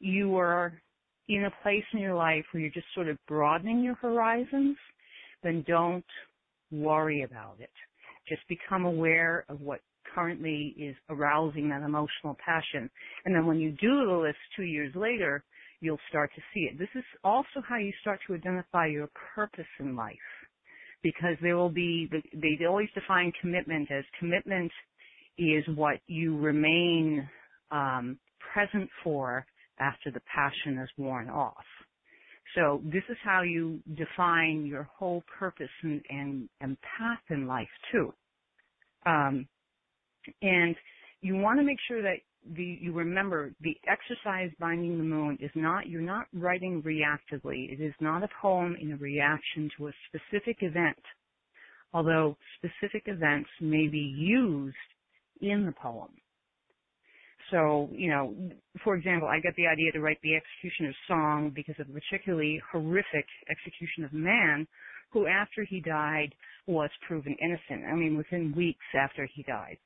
[0.00, 0.80] you are
[1.28, 4.76] in a place in your life where you're just sort of broadening your horizons,
[5.42, 6.04] then don't
[6.70, 7.70] worry about it.
[8.28, 9.80] Just become aware of what
[10.14, 12.90] currently is arousing that emotional passion.
[13.24, 15.44] And then when you do the list two years later,
[15.80, 16.78] you'll start to see it.
[16.78, 20.16] This is also how you start to identify your purpose in life.
[21.02, 24.72] Because there will be, they always define commitment as commitment
[25.38, 27.28] is what you remain
[27.70, 28.18] um,
[28.52, 29.46] present for
[29.78, 31.64] after the passion has worn off.
[32.54, 37.68] So this is how you define your whole purpose and, and, and path in life
[37.92, 38.12] too.
[39.06, 39.46] Um,
[40.42, 40.74] and
[41.20, 42.16] you want to make sure that
[42.56, 47.70] the, you remember the exercise binding the moon is not, you're not writing reactively.
[47.72, 50.98] It is not a poem in a reaction to a specific event,
[51.92, 54.76] although specific events may be used
[55.40, 56.10] in the poem.
[57.50, 58.34] So, you know,
[58.84, 62.60] for example, I got the idea to write the executioner's song because of a particularly
[62.70, 64.66] horrific execution of a man
[65.10, 66.34] who after he died
[66.66, 67.86] was proven innocent.
[67.90, 69.78] I mean, within weeks after he died.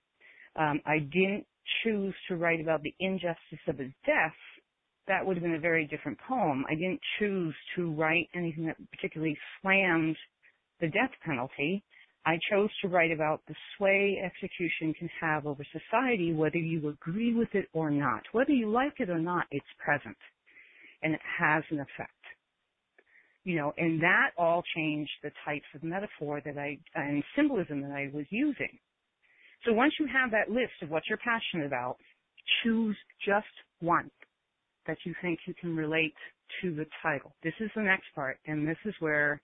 [0.56, 1.46] Um, I didn't
[1.84, 4.34] choose to write about the injustice of his death.
[5.06, 6.64] That would have been a very different poem.
[6.68, 10.16] I didn't choose to write anything that particularly slammed
[10.80, 11.84] the death penalty.
[12.24, 17.34] I chose to write about the sway execution can have over society, whether you agree
[17.34, 18.22] with it or not.
[18.32, 20.16] Whether you like it or not, it's present.
[21.02, 22.10] And it has an effect.
[23.44, 27.90] You know, and that all changed the types of metaphor that I, and symbolism that
[27.90, 28.78] I was using.
[29.64, 31.96] So once you have that list of what you're passionate about,
[32.62, 33.46] choose just
[33.80, 34.10] one
[34.86, 36.14] that you think you can relate
[36.60, 37.32] to the title.
[37.42, 39.40] This is the next part, and this is where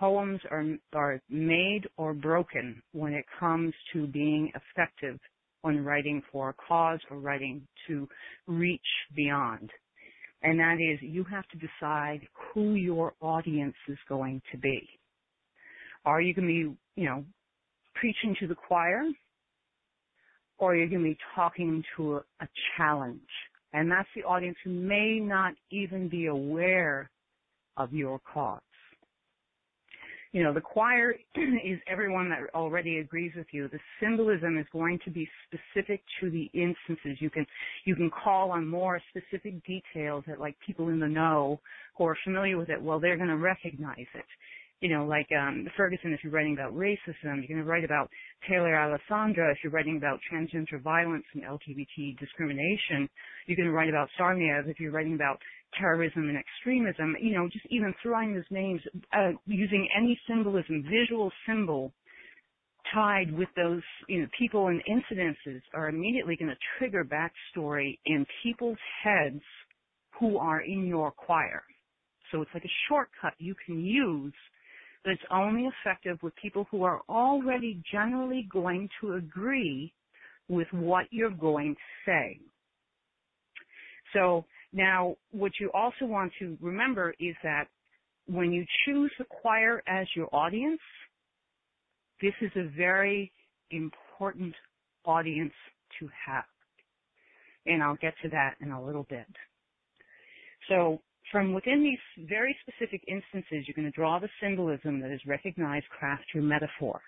[0.00, 5.18] poems are, are made or broken when it comes to being effective
[5.60, 8.08] when writing for a cause or writing to
[8.46, 8.80] reach
[9.14, 9.70] beyond.
[10.42, 14.88] And that is you have to decide who your audience is going to be.
[16.06, 17.24] Are you going to be, you know,
[17.94, 19.02] preaching to the choir?
[20.56, 23.20] Or you're you going to be talking to a, a challenge?
[23.74, 27.10] And that's the audience who may not even be aware
[27.76, 28.60] of your cause
[30.32, 33.68] you know, the choir is everyone that already agrees with you.
[33.68, 37.18] The symbolism is going to be specific to the instances.
[37.20, 37.46] You can,
[37.84, 41.60] you can call on more specific details that like people in the know
[41.96, 44.24] who are familiar with it, well, they're going to recognize it
[44.80, 48.08] you know, like um, Ferguson, if you're writing about racism, you're going to write about
[48.48, 49.52] Taylor Alessandra.
[49.52, 53.08] If you're writing about transgender violence and LGBT discrimination,
[53.46, 54.68] you're going to write about Tsarnaev.
[54.68, 55.38] If you're writing about
[55.78, 58.80] terrorism and extremism, you know, just even throwing those names,
[59.12, 61.92] uh, using any symbolism, visual symbol
[62.92, 68.26] tied with those, you know, people and incidences are immediately going to trigger backstory in
[68.42, 69.42] people's heads
[70.18, 71.62] who are in your choir.
[72.32, 74.32] So it's like a shortcut you can use
[75.04, 79.92] but it's only effective with people who are already generally going to agree
[80.48, 81.80] with what you're going to
[82.10, 82.40] say.
[84.12, 87.66] So now what you also want to remember is that
[88.26, 90.80] when you choose the choir as your audience,
[92.22, 93.32] this is a very
[93.70, 94.54] important
[95.04, 95.52] audience
[95.98, 96.44] to have.
[97.66, 99.26] And I'll get to that in a little bit.
[100.68, 101.00] So
[101.32, 105.86] from within these very specific instances, you're going to draw the symbolism that is recognized
[105.88, 107.00] craft your metaphor.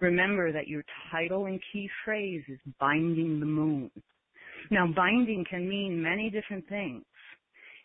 [0.00, 3.90] Remember that your title and key phrase is binding the moon.
[4.70, 7.04] Now binding can mean many different things.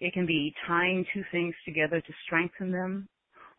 [0.01, 3.07] It can be tying two things together to strengthen them,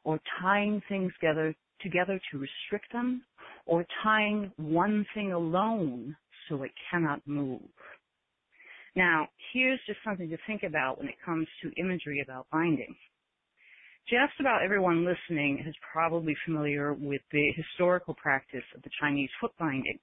[0.04, 3.22] or tying things together, together to restrict them,
[3.66, 6.14] or tying one thing alone
[6.48, 7.62] so it cannot move.
[8.94, 12.94] Now, here's just something to think about when it comes to imagery about binding.
[14.08, 19.52] Just about everyone listening is probably familiar with the historical practice of the Chinese foot
[19.58, 19.98] binding.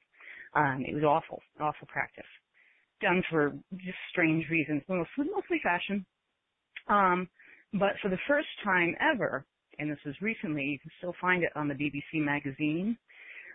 [0.56, 2.26] Um, it was awful, awful practice.
[3.02, 6.06] Done for just strange reasons, mostly, fashion.
[6.88, 7.28] Um,
[7.74, 9.46] but for the first time ever,
[9.80, 12.98] and this was recently, you can still find it on the BBC magazine,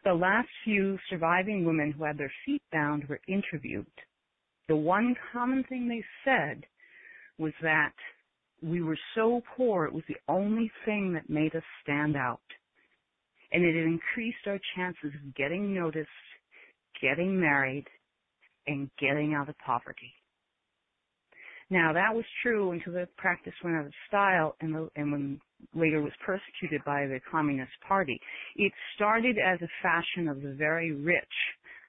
[0.05, 3.87] the last few surviving women who had their feet bound were interviewed
[4.69, 6.65] the one common thing they said
[7.39, 7.93] was that
[8.63, 12.41] we were so poor, it was the only thing that made us stand out.
[13.53, 16.09] And it increased our chances of getting noticed,
[17.01, 17.87] getting married,
[18.67, 20.13] and getting out of poverty.
[21.69, 25.41] Now that was true until the practice went out of style and, the, and when
[25.75, 28.21] later was persecuted by the Communist Party.
[28.57, 31.25] It started as a fashion of the very rich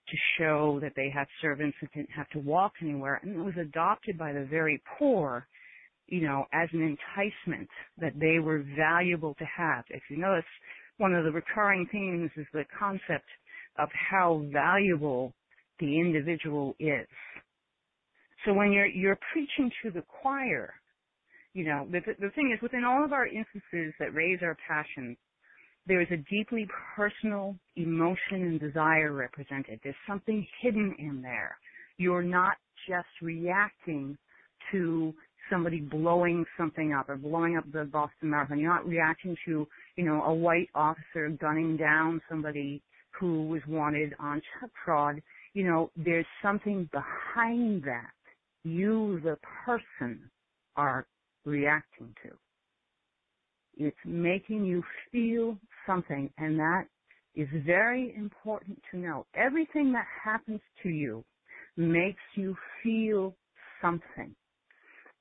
[0.09, 3.57] to show that they had servants and didn't have to walk anywhere, and it was
[3.59, 5.45] adopted by the very poor,
[6.07, 7.67] you know, as an enticement
[7.97, 9.83] that they were valuable to have.
[9.89, 10.45] If you notice,
[10.97, 13.27] one of the recurring themes is the concept
[13.77, 15.33] of how valuable
[15.79, 17.07] the individual is.
[18.45, 20.73] So when you're you're preaching to the choir,
[21.53, 25.17] you know, the, the thing is within all of our instances that raise our passions,
[25.87, 29.79] there is a deeply personal emotion and desire represented.
[29.83, 31.57] There's something hidden in there.
[31.97, 32.57] You're not
[32.87, 34.17] just reacting
[34.71, 35.13] to
[35.49, 38.59] somebody blowing something up or blowing up the Boston Marathon.
[38.59, 42.81] You're not reacting to, you know, a white officer gunning down somebody
[43.19, 44.41] who was wanted on
[44.85, 45.21] fraud.
[45.57, 48.11] You know, there's something behind that
[48.63, 50.29] you, the person,
[50.75, 51.07] are
[51.45, 52.29] reacting to.
[53.75, 56.83] It's making you feel something, and that
[57.33, 59.25] is very important to know.
[59.33, 61.25] Everything that happens to you
[61.75, 63.35] makes you feel
[63.81, 64.35] something.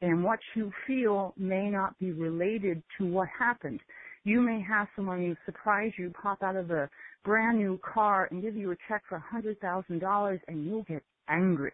[0.03, 3.81] And what you feel may not be related to what happened.
[4.25, 6.91] You may have someone who surprise you, pop out of a
[7.27, 11.73] brand new car and give you a check for a $100,000 and you'll get angry.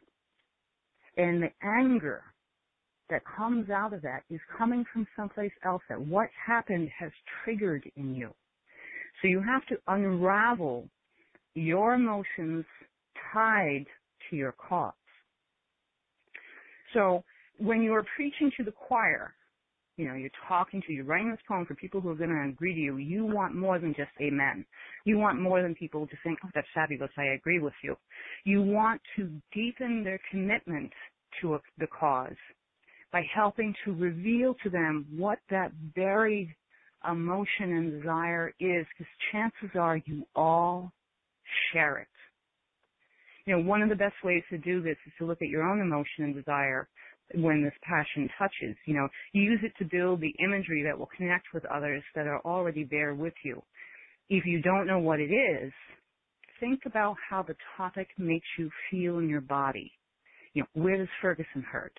[1.16, 2.22] And the anger
[3.10, 7.10] that comes out of that is coming from someplace else that what happened has
[7.44, 8.30] triggered in you.
[9.20, 10.88] So you have to unravel
[11.54, 12.64] your emotions
[13.32, 13.84] tied
[14.30, 14.94] to your cause.
[16.94, 17.24] So
[17.58, 19.34] when you are preaching to the choir,
[19.96, 22.48] you know, you're talking to, you're writing this poem for people who are going to
[22.48, 24.64] agree to you, you want more than just amen.
[25.04, 27.96] You want more than people to think, oh, that's fabulous, I agree with you.
[28.44, 30.90] You want to deepen their commitment
[31.40, 32.36] to a, the cause
[33.12, 36.54] by helping to reveal to them what that buried
[37.10, 40.92] emotion and desire is, because chances are you all
[41.72, 42.08] share it.
[43.44, 45.64] You know, one of the best ways to do this is to look at your
[45.64, 46.88] own emotion and desire
[47.34, 48.76] when this passion touches.
[48.86, 52.40] You know, use it to build the imagery that will connect with others that are
[52.44, 53.62] already there with you.
[54.28, 55.72] If you don't know what it is,
[56.60, 59.92] think about how the topic makes you feel in your body.
[60.54, 61.92] You know, where does Ferguson hurt?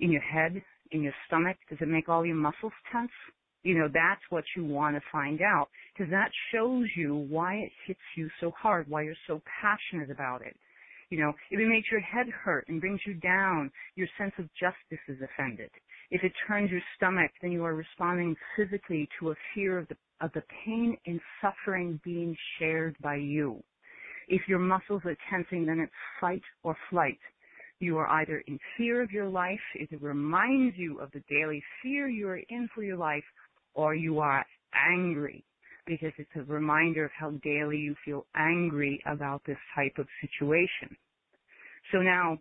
[0.00, 0.62] In your head?
[0.92, 1.56] In your stomach?
[1.68, 3.10] Does it make all your muscles tense?
[3.62, 7.72] You know, that's what you want to find out because that shows you why it
[7.86, 10.56] hits you so hard, why you're so passionate about it.
[11.10, 14.48] You know, if it makes your head hurt and brings you down, your sense of
[14.54, 15.70] justice is offended.
[16.10, 19.96] If it turns your stomach, then you are responding physically to a fear of the,
[20.20, 23.62] of the pain and suffering being shared by you.
[24.28, 27.18] If your muscles are tensing, then it's fight or flight.
[27.80, 31.62] You are either in fear of your life, if it reminds you of the daily
[31.82, 33.24] fear you are in for your life,
[33.74, 34.44] or you are
[34.74, 35.44] angry
[35.88, 40.96] because it's a reminder of how daily you feel angry about this type of situation.
[41.90, 42.38] So now,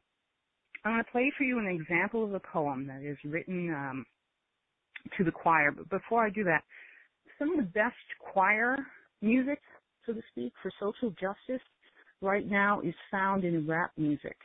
[0.83, 4.05] I'm going to play for you an example of a poem that is written um,
[5.17, 5.71] to the choir.
[5.71, 6.63] But before I do that,
[7.39, 8.77] some of the best choir
[9.21, 9.59] music,
[10.05, 11.65] so to speak, for social justice
[12.21, 14.37] right now is found in rap music.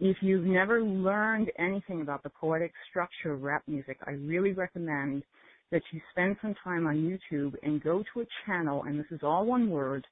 [0.00, 5.24] If you've never learned anything about the poetic structure of rap music, I really recommend
[5.70, 9.20] that you spend some time on YouTube and go to a channel, and this is
[9.22, 10.06] all one word,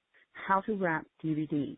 [0.46, 1.76] How to Rap DVD.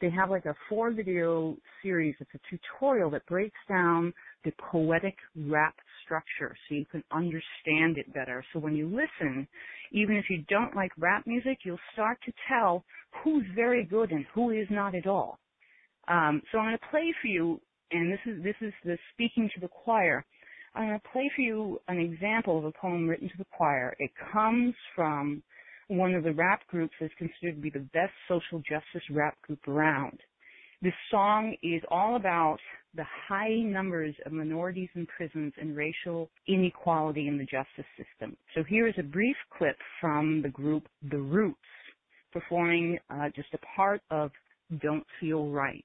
[0.00, 2.14] They have like a four video series.
[2.20, 4.12] It's a tutorial that breaks down
[4.44, 8.44] the poetic rap structure so you can understand it better.
[8.52, 9.46] So when you listen,
[9.92, 12.84] even if you don't like rap music, you'll start to tell
[13.22, 15.38] who's very good and who is not at all.
[16.08, 17.60] Um, so I'm going to play for you,
[17.90, 20.24] and this is this is the speaking to the choir.
[20.74, 23.94] I'm going to play for you an example of a poem written to the choir.
[23.98, 25.42] It comes from
[25.88, 29.66] one of the rap groups that's considered to be the best social justice rap group
[29.68, 30.18] around.
[30.82, 32.58] This song is all about
[32.94, 38.36] the high numbers of minorities in prisons and racial inequality in the justice system.
[38.54, 41.58] So here is a brief clip from the group The Roots
[42.32, 44.30] performing uh, just a part of
[44.82, 45.84] Don't Feel Right.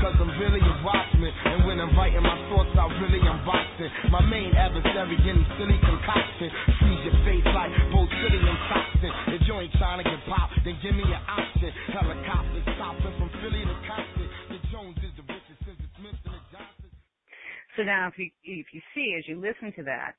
[0.00, 1.32] Cause I'm really a watchman.
[1.44, 3.90] And when I'm writing my thoughts really I'm boxing.
[4.10, 6.48] My main adversary getting silly concoction.
[6.80, 9.12] Freeze your face like botulinum toxin.
[9.36, 11.72] If you ain't trying to get pop, then give me an option.
[11.90, 14.28] Stopping from Philly to Compton.
[14.48, 16.90] The Jones is the richest since it's and Johnson.
[17.76, 20.16] So now, if you if you see as you listen to that,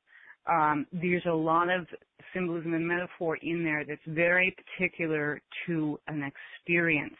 [0.49, 1.87] um, there's a lot of
[2.33, 7.17] symbolism and metaphor in there that's very particular to an experience.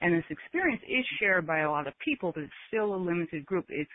[0.00, 3.44] And this experience is shared by a lot of people, but it's still a limited
[3.44, 3.66] group.
[3.68, 3.90] It's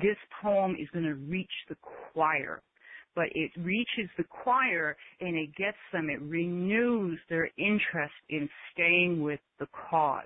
[0.00, 1.76] this poem is going to reach the
[2.12, 2.62] choir,
[3.16, 6.08] but it reaches the choir and it gets them.
[6.08, 10.22] It renews their interest in staying with the cause,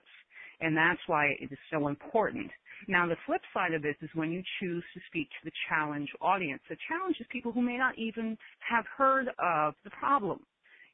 [0.61, 2.51] and that's why it is so important.
[2.87, 6.09] Now, the flip side of this is when you choose to speak to the challenge
[6.21, 6.63] audience.
[6.69, 10.41] The challenge is people who may not even have heard of the problem,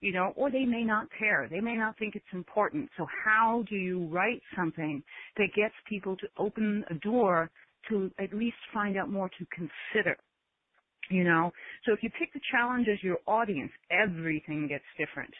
[0.05, 1.49] you know, or they may not care.
[1.51, 2.91] They may not think it's important.
[2.99, 5.03] So how do you write something
[5.39, 7.51] that gets people to open a door
[7.89, 10.19] to at least find out more to consider?
[11.09, 11.51] You know,
[11.87, 15.33] so if you pick the challenge as your audience, everything gets different.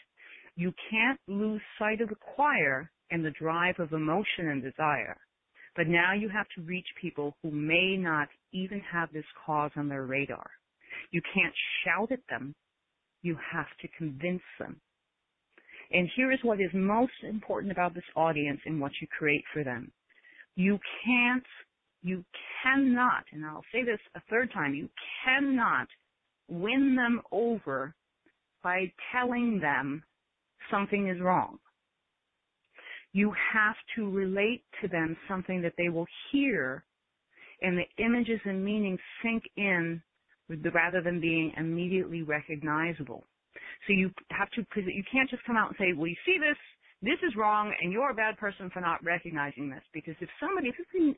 [0.55, 5.17] You can't lose sight of the choir and the drive of emotion and desire.
[5.75, 9.89] But now you have to reach people who may not even have this cause on
[9.89, 10.49] their radar.
[11.11, 11.53] You can't
[11.83, 12.55] shout at them.
[13.25, 14.79] You have to convince them.
[15.91, 19.63] And here is what is most important about this audience and what you create for
[19.63, 19.91] them.
[20.55, 21.45] You can't,
[22.01, 22.23] you
[22.63, 24.89] cannot, and I'll say this a third time, you
[25.23, 25.87] cannot
[26.47, 27.93] win them over
[28.63, 30.03] by telling them
[30.71, 31.59] something is wrong
[33.15, 36.83] you have to relate to them something that they will hear
[37.61, 40.01] and the images and meanings sink in
[40.49, 43.23] rather than being immediately recognizable.
[43.87, 46.37] So you have to, because you can't just come out and say, well, you see
[46.39, 46.57] this,
[47.01, 49.83] this is wrong, and you're a bad person for not recognizing this.
[49.93, 50.75] Because if somebody, if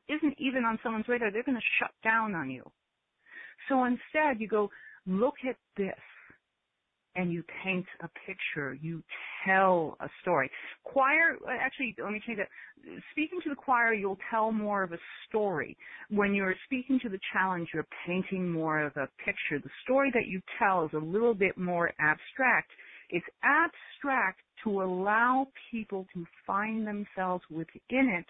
[0.10, 2.64] isn't even on someone's radar, they're going to shut down on you.
[3.70, 4.70] So instead, you go,
[5.06, 5.96] look at this
[7.18, 9.04] and you paint a picture, you
[9.46, 10.50] tell a story.
[10.84, 12.48] Choir, actually, let me change that.
[13.12, 15.76] Speaking to the choir, you'll tell more of a story.
[16.10, 19.60] When you're speaking to the challenge, you're painting more of a picture.
[19.62, 22.70] The story that you tell is a little bit more abstract.
[23.10, 28.26] It's abstract to allow people to find themselves within it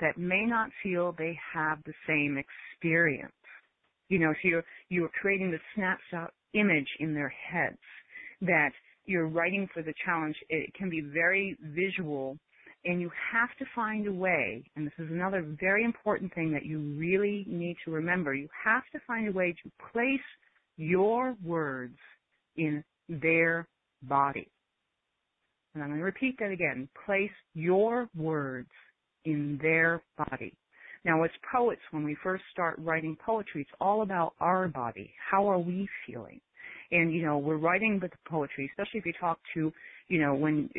[0.00, 3.32] that may not feel they have the same experience.
[4.08, 7.78] You know, so you're, you're creating the snapshot image in their heads
[8.42, 8.70] that
[9.04, 12.38] you're writing for the challenge, it can be very visual
[12.84, 16.64] and you have to find a way, and this is another very important thing that
[16.64, 20.20] you really need to remember, you have to find a way to place
[20.76, 21.96] your words
[22.56, 23.68] in their
[24.02, 24.48] body.
[25.74, 26.88] And I'm going to repeat that again.
[27.06, 28.68] Place your words
[29.24, 30.52] in their body.
[31.04, 35.12] Now, as poets, when we first start writing poetry, it's all about our body.
[35.30, 36.40] How are we feeling?
[36.92, 39.72] And you know we're writing the poetry especially if you talk to
[40.08, 40.70] you know when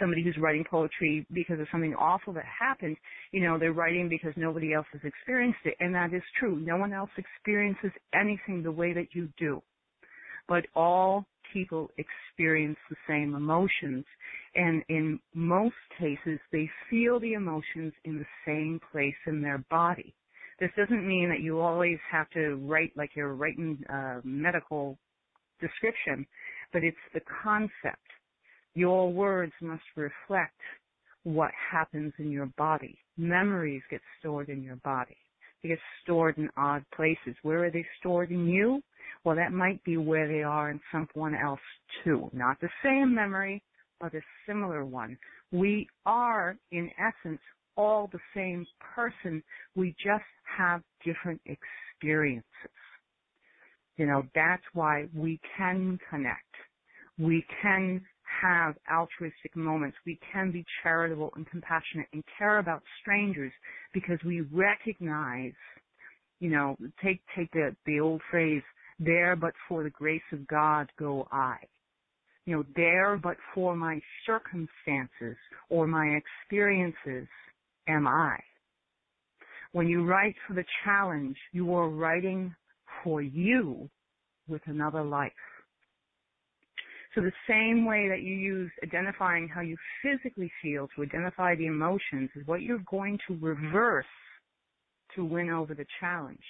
[0.00, 2.96] somebody who's writing poetry because of something awful that happened
[3.32, 6.58] you know they're writing because nobody else has experienced it and that is true.
[6.58, 9.62] No one else experiences anything the way that you do.
[10.48, 14.04] But all people experience the same emotions
[14.54, 20.14] and in most cases they feel the emotions in the same place in their body.
[20.60, 24.98] This doesn't mean that you always have to write like you're writing uh, medical
[25.60, 26.26] description,
[26.72, 28.06] but it's the concept.
[28.74, 30.60] Your words must reflect
[31.24, 32.98] what happens in your body.
[33.16, 35.16] Memories get stored in your body.
[35.62, 37.34] They get stored in odd places.
[37.42, 38.82] Where are they stored in you?
[39.24, 41.60] Well, that might be where they are in someone else
[42.04, 42.30] too.
[42.32, 43.62] Not the same memory,
[44.00, 45.18] but a similar one.
[45.50, 47.40] We are, in essence,
[47.76, 49.42] all the same person.
[49.74, 50.24] We just
[50.56, 52.44] have different experiences.
[53.98, 56.54] You know, that's why we can connect.
[57.18, 58.00] We can
[58.40, 59.96] have altruistic moments.
[60.06, 63.52] We can be charitable and compassionate and care about strangers
[63.92, 65.52] because we recognize,
[66.38, 68.62] you know, take, take the, the old phrase,
[69.00, 71.56] there but for the grace of God go I.
[72.46, 75.36] You know, there but for my circumstances
[75.70, 77.26] or my experiences
[77.88, 78.38] am I.
[79.72, 82.54] When you write for the challenge, you are writing
[83.02, 83.88] for you
[84.48, 85.32] with another life.
[87.14, 91.66] So the same way that you use identifying how you physically feel to identify the
[91.66, 94.04] emotions is what you're going to reverse
[95.16, 96.44] to win over the challenge.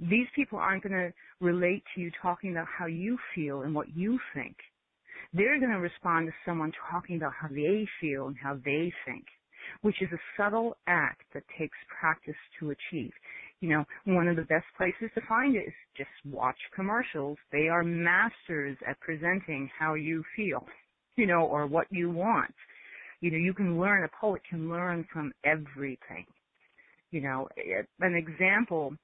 [0.00, 3.96] These people aren't going to relate to you talking about how you feel and what
[3.96, 4.56] you think.
[5.32, 9.24] They're going to respond to someone talking about how they feel and how they think,
[9.82, 13.12] which is a subtle act that takes practice to achieve
[13.60, 17.38] you know, one of the best places to find it is just watch commercials.
[17.50, 20.64] They are masters at presenting how you feel,
[21.16, 22.54] you know, or what you want.
[23.20, 26.24] You know, you can learn, a poet can learn from everything.
[27.10, 27.48] You know,
[28.00, 28.94] an example,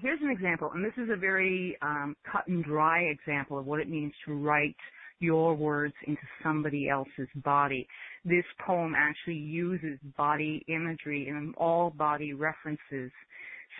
[0.00, 3.80] here's an example, and this is a very um, cut and dry example of what
[3.80, 4.76] it means to write
[5.20, 7.86] your words into somebody else's body.
[8.24, 13.10] This poem actually uses body imagery and all body references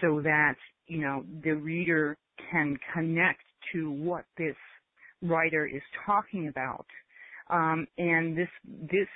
[0.01, 2.17] so that, you know, the reader
[2.51, 3.43] can connect
[3.73, 4.57] to what this
[5.23, 6.87] writer is talking about.
[7.51, 9.09] Um, and this, this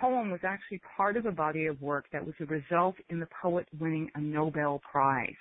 [0.00, 3.28] poem was actually part of a body of work that was a result in the
[3.42, 5.34] poet winning a Nobel Prize.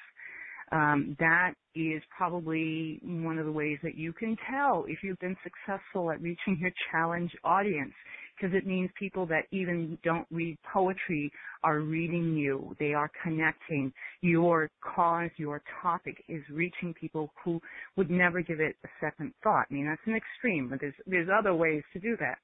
[0.72, 5.38] Um, that is probably one of the ways that you can tell if you've been
[5.44, 7.94] successful at reaching your challenge audience
[8.36, 11.32] because it means people that even don't read poetry
[11.64, 12.76] are reading you.
[12.80, 13.94] They are connecting.
[14.22, 17.62] Your cause, your topic is reaching people who
[17.96, 19.66] would never give it a second thought.
[19.70, 22.38] I mean, that's an extreme, but there's, there's other ways to do that.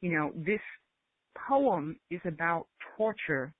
[0.00, 0.60] You know, this
[1.48, 2.66] poem is about
[2.96, 3.52] torture,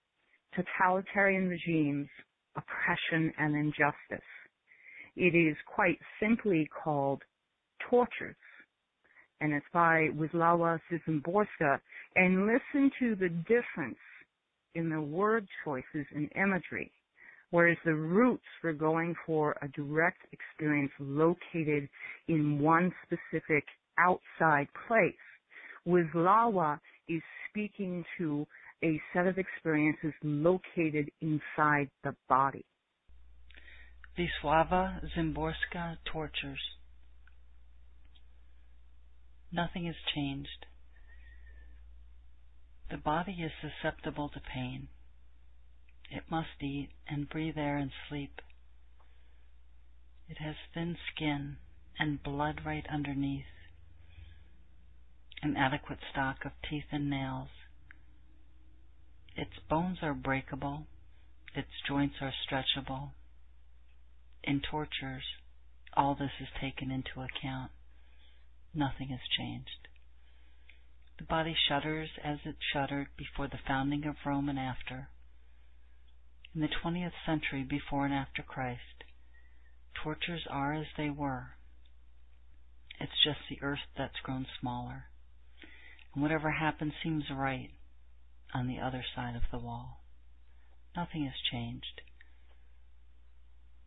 [0.54, 2.08] totalitarian regimes,
[2.56, 4.26] oppression, and injustice.
[5.16, 7.22] It is quite simply called
[7.90, 8.36] tortures
[9.40, 11.80] and it's by Wisława Szymborska,
[12.16, 13.98] and listen to the difference
[14.74, 16.90] in the word choices and imagery.
[17.50, 21.88] Whereas the roots were going for a direct experience located
[22.28, 23.64] in one specific
[23.98, 25.14] outside place.
[25.86, 28.46] Wisława is speaking to
[28.82, 32.64] a set of experiences located inside the body.
[34.18, 36.60] Wisława Szymborska tortures.
[39.52, 40.66] Nothing has changed.
[42.90, 44.88] The body is susceptible to pain.
[46.10, 48.40] It must eat and breathe air and sleep.
[50.28, 51.56] It has thin skin
[51.98, 53.44] and blood right underneath,
[55.42, 57.48] an adequate stock of teeth and nails.
[59.36, 60.86] Its bones are breakable,
[61.54, 63.10] its joints are stretchable.
[64.42, 65.24] In tortures,
[65.96, 67.70] all this is taken into account
[68.76, 69.88] nothing has changed.
[71.18, 75.08] The body shudders as it shuddered before the founding of Rome and after.
[76.54, 79.04] In the 20th century, before and after Christ,
[79.94, 81.56] tortures are as they were.
[83.00, 85.06] It's just the earth that's grown smaller.
[86.14, 87.70] And whatever happens seems right
[88.54, 90.02] on the other side of the wall.
[90.94, 92.00] Nothing has changed.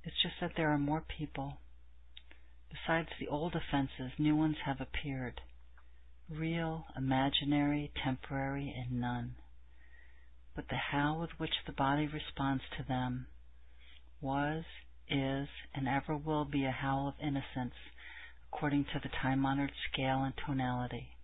[0.03, 1.59] It's just that there are more people
[2.69, 5.41] Besides the old offenses, new ones have appeared
[6.29, 9.35] real, imaginary, temporary, and none.
[10.55, 13.27] But the how with which the body responds to them
[14.21, 14.63] was,
[15.07, 17.73] is, and ever will be a howl of innocence
[18.47, 21.15] according to the time honored scale and tonality.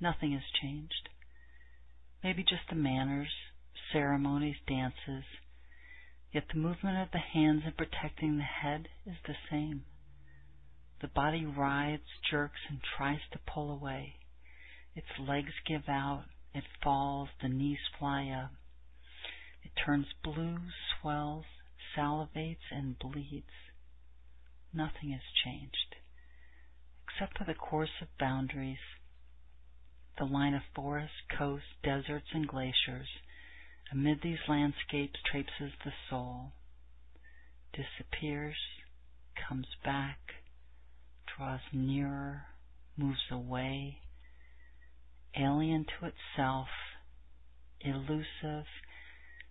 [0.00, 1.08] Nothing has changed.
[2.24, 3.32] Maybe just the manners,
[3.92, 5.24] ceremonies, dances,
[6.32, 9.84] Yet the movement of the hands in protecting the head is the same.
[11.02, 14.16] The body writhes, jerks, and tries to pull away.
[14.94, 16.24] Its legs give out,
[16.54, 18.52] it falls, the knees fly up.
[19.62, 20.58] It turns blue,
[21.00, 21.44] swells,
[21.94, 23.52] salivates, and bleeds.
[24.72, 25.96] Nothing has changed,
[27.04, 28.78] except for the course of boundaries,
[30.18, 33.08] the line of forests, coasts, deserts, and glaciers
[33.92, 36.52] Amid these landscapes traipses the soul,
[37.74, 38.56] disappears,
[39.36, 40.18] comes back,
[41.36, 42.46] draws nearer,
[42.96, 44.00] moves away,
[45.36, 46.68] alien to itself,
[47.80, 48.66] elusive,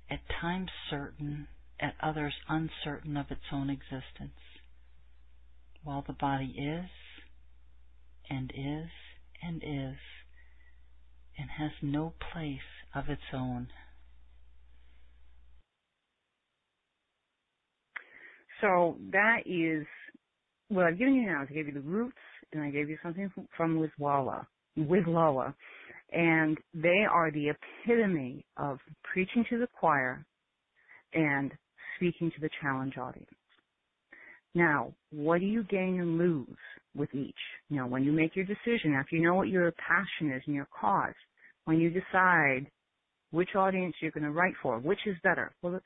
[0.10, 1.48] at times certain,
[1.80, 4.39] at others uncertain of its own existence.
[5.84, 6.89] while the body is
[8.30, 8.89] and is
[9.42, 9.98] and is
[11.38, 12.60] and has no place
[12.94, 13.68] of its own.
[18.62, 19.86] So that is
[20.70, 21.43] what I've given you now.
[21.43, 22.18] Is I gave you the roots,
[22.53, 24.45] and I gave you something from, Wizwala,
[24.78, 25.53] Wizloa,
[26.12, 28.80] and they are the epitome of
[29.12, 30.26] preaching to the choir
[31.14, 31.51] and
[31.97, 33.28] speaking to the challenge audience.
[34.53, 36.57] Now, what do you gain and lose
[36.95, 37.34] with each?
[37.70, 40.55] You know, when you make your decision, after you know what your passion is and
[40.55, 41.14] your cause,
[41.66, 42.68] when you decide
[43.32, 45.53] which audience you're going to write for, which is better.
[45.62, 45.80] Well,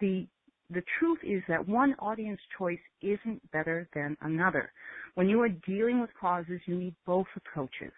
[0.00, 0.26] the,
[0.70, 4.72] the truth is that one audience choice isn't better than another.
[5.14, 7.92] When you are dealing with causes, you need both approaches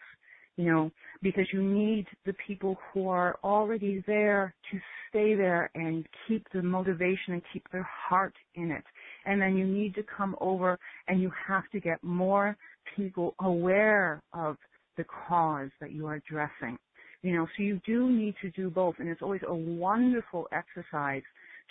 [0.56, 0.90] you know,
[1.22, 6.62] because you need the people who are already there to stay there and keep the
[6.62, 8.84] motivation and keep their heart in it.
[9.24, 12.56] And then you need to come over and you have to get more
[12.96, 14.56] people aware of
[14.96, 16.76] the cause that you are addressing.
[17.22, 21.22] You know, so you do need to do both and it's always a wonderful exercise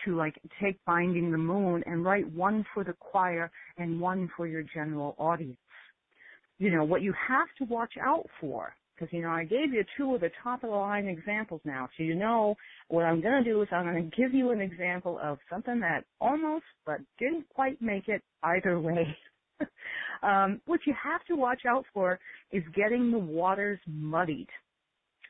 [0.05, 4.47] to like take Binding the Moon and write one for the choir and one for
[4.47, 5.57] your general audience
[6.61, 8.75] you know, what you have to watch out for.
[8.93, 11.89] Because, you know, I gave you two of the top of the line examples now.
[11.97, 12.55] So you know
[12.87, 15.79] what I'm going to do is I'm going to give you an example of something
[15.79, 19.17] that almost but didn't quite make it either way.
[20.23, 22.19] um, what you have to watch out for
[22.51, 24.49] is getting the waters muddied.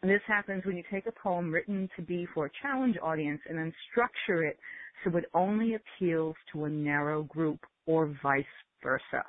[0.01, 3.41] And this happens when you take a poem written to be for a challenge audience
[3.47, 4.57] and then structure it
[5.03, 8.43] so it only appeals to a narrow group or vice
[8.83, 9.23] versa.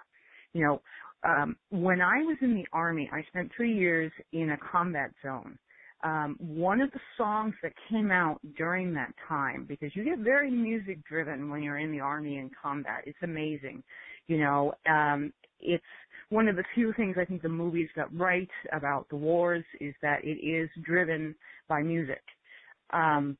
[0.55, 0.83] You know,
[1.25, 5.59] um, when I was in the army, I spent three years in a combat zone.
[6.05, 10.51] Um, one of the songs that came out during that time, because you get very
[10.51, 13.03] music driven when you're in the army in combat.
[13.07, 13.85] It's amazing.
[14.27, 15.85] You know, um, it's
[16.33, 19.95] one of the few things I think the movies got right about the wars is
[20.03, 21.35] that it is driven
[21.69, 22.23] by music.
[22.93, 23.37] Um,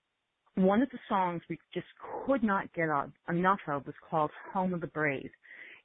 [0.55, 1.87] one of the songs we just
[2.27, 2.89] could not get
[3.29, 5.31] enough of was called Home of the Brave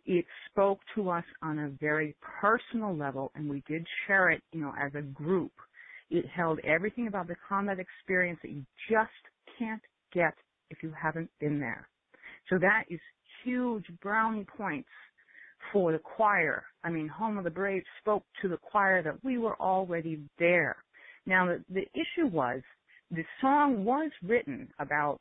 [0.07, 4.61] it spoke to us on a very personal level and we did share it, you
[4.61, 5.51] know, as a group.
[6.09, 9.11] It held everything about the combat experience that you just
[9.59, 9.81] can't
[10.13, 10.33] get
[10.69, 11.89] if you haven't been there.
[12.49, 13.01] So that is
[13.43, 14.87] huge brownie points
[15.71, 16.63] for the choir.
[16.83, 20.77] I mean, Home of the Brave spoke to the choir that we were already there.
[21.25, 22.61] Now the, the issue was
[23.09, 25.19] the song was written about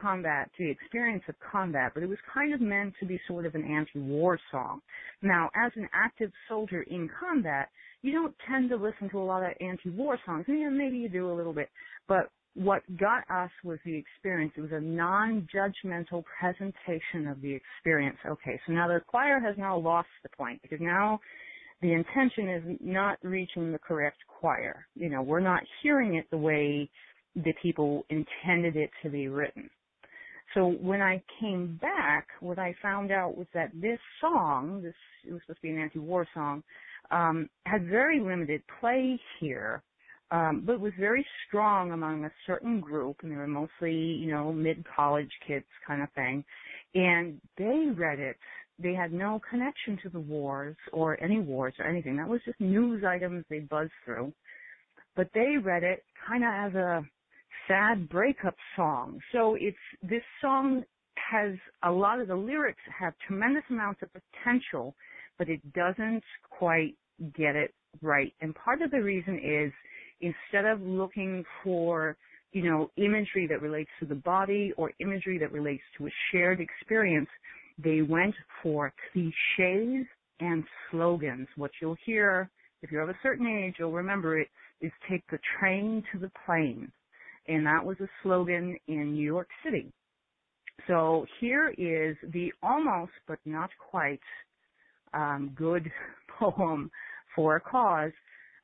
[0.00, 3.54] combat, the experience of combat, but it was kind of meant to be sort of
[3.54, 4.80] an anti-war song.
[5.22, 7.68] Now, as an active soldier in combat,
[8.02, 10.46] you don't tend to listen to a lot of anti-war songs.
[10.48, 11.68] Yeah, maybe you do a little bit,
[12.08, 12.28] but
[12.58, 14.52] what got us was the experience.
[14.56, 18.18] It was a non-judgmental presentation of the experience.
[18.26, 21.20] Okay, so now the choir has now lost the point because now
[21.80, 24.86] the intention is not reaching the correct choir.
[24.96, 26.90] You know, we're not hearing it the way
[27.36, 29.70] the people intended it to be written.
[30.54, 34.94] So when I came back, what I found out was that this song, this
[35.26, 36.62] it was supposed to be an anti-war song,
[37.12, 39.82] um, had very limited play here,
[40.30, 44.52] um, but was very strong among a certain group, and they were mostly, you know,
[44.52, 46.44] mid-college kids kind of thing,
[46.94, 48.36] and they read it.
[48.78, 52.16] They had no connection to the wars or any wars or anything.
[52.16, 54.32] That was just news items they buzzed through.
[55.16, 57.02] But they read it kind of as a
[57.66, 59.18] sad breakup song.
[59.32, 60.84] So it's this song
[61.30, 64.94] has a lot of the lyrics have tremendous amounts of potential,
[65.38, 66.94] but it doesn't quite
[67.34, 68.32] get it right.
[68.40, 69.72] And part of the reason is
[70.20, 72.16] instead of looking for
[72.52, 76.60] you know, imagery that relates to the body or imagery that relates to a shared
[76.60, 77.28] experience,
[77.76, 80.06] they went for cliches
[80.40, 81.46] and slogans.
[81.56, 82.48] What you'll hear,
[82.80, 84.48] if you're of a certain age, you'll remember it,
[84.80, 86.90] is take the train to the plane
[87.48, 89.90] and that was a slogan in New York City.
[90.86, 94.20] So here is the almost but not quite
[95.14, 95.90] um, good
[96.38, 96.90] poem
[97.34, 98.12] for a cause.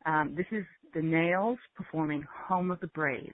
[0.06, 3.32] Um, this is the Nails performing Home of the Brave.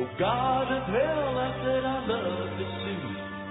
[0.00, 3.02] Oh God of hell, I said I love to see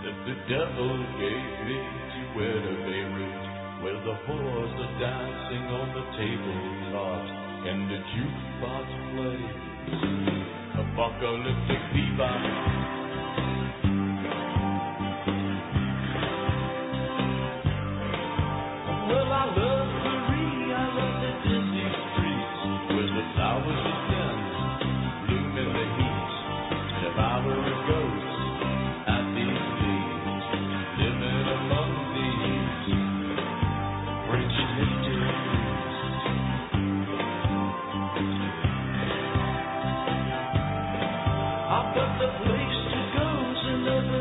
[0.03, 1.79] that the devil gave me
[2.13, 3.46] to where they rage,
[3.88, 7.23] where the whores are dancing on the tabletop
[7.71, 9.55] and the jukebox plays
[10.75, 12.86] apocalyptic bebop.
[41.97, 44.16] The place to go's another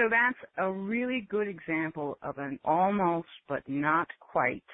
[0.00, 4.64] So that's a really good example of an almost but not quite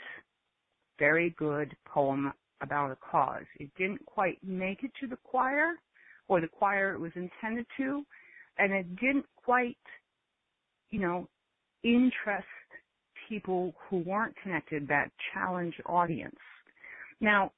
[1.01, 3.43] very good poem about a cause.
[3.59, 5.73] It didn't quite make it to the choir
[6.29, 8.05] or the choir it was intended to,
[8.59, 9.77] and it didn't quite,
[10.91, 11.29] you know,
[11.83, 12.47] interest
[13.29, 16.39] people who weren't connected, that challenge audience.
[17.21, 17.51] Now,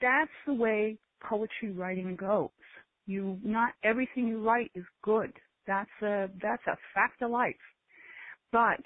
[0.00, 2.48] that's the way poetry writing goes.
[3.06, 5.34] You, not everything you write is good.
[5.68, 7.54] That's a, that's a fact of life.
[8.50, 8.80] But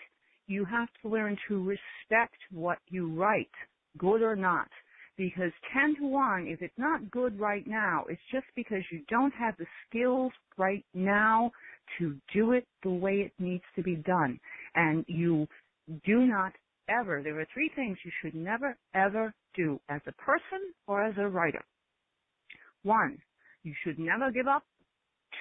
[0.47, 3.51] you have to learn to respect what you write,
[3.97, 4.69] good or not.
[5.17, 9.33] Because 10 to 1, if it's not good right now, it's just because you don't
[9.35, 11.53] have the skills right now
[11.99, 14.41] to do it the way it needs to be done.
[14.75, 15.47] And you
[16.05, 16.53] do not
[16.89, 21.15] ever, there are three things you should never ever do as a person or as
[21.19, 21.63] a writer.
[22.83, 23.19] One,
[23.63, 24.65] you should never give up.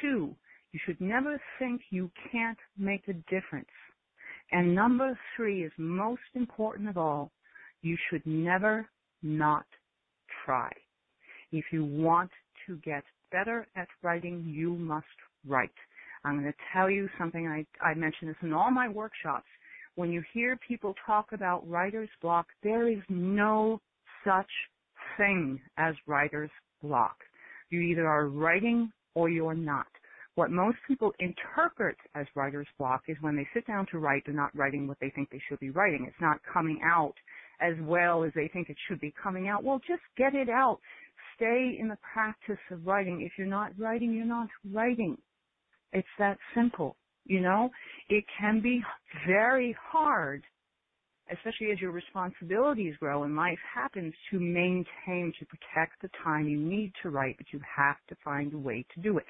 [0.02, 0.36] Two,
[0.72, 3.70] you should never think you can't make a difference.
[4.52, 7.32] And number three is most important of all.
[7.82, 8.88] You should never
[9.24, 9.66] not
[10.46, 10.72] try.
[11.52, 12.32] If you want
[12.68, 15.06] to get better at writing, you must
[15.48, 15.72] write.
[16.24, 17.48] I'm going to tell you something.
[17.48, 19.48] I, I mention this in all my workshops.
[19.96, 23.82] When you hear people talk about writer's block, there is no
[24.26, 24.50] such
[25.18, 26.52] thing as writer's
[26.82, 27.18] block.
[27.70, 29.88] You either are writing or you're not.
[30.36, 34.34] What most people interpret as writer's block is when they sit down to write, they're
[34.34, 36.06] not writing what they think they should be writing.
[36.08, 37.16] It's not coming out
[37.60, 39.64] as well as they think it should be coming out.
[39.64, 40.80] Well, just get it out.
[41.36, 43.22] Stay in the practice of writing.
[43.22, 45.18] If you're not writing, you're not writing.
[45.92, 46.96] It's that simple.
[47.26, 47.70] You know,
[48.10, 48.82] it can be
[49.28, 50.44] very hard,
[51.32, 56.58] especially as your responsibilities grow and life happens to maintain, to protect the time you
[56.58, 59.26] need to write, but you have to find a way to do it.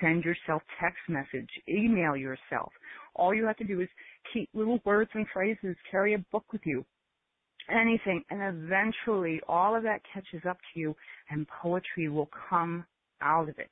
[0.00, 2.72] Send yourself text message, email yourself.
[3.14, 3.88] All you have to do is
[4.32, 6.84] keep little words and phrases, carry a book with you,
[7.70, 10.96] anything, and eventually all of that catches up to you
[11.30, 12.84] and poetry will come
[13.22, 13.70] out of it.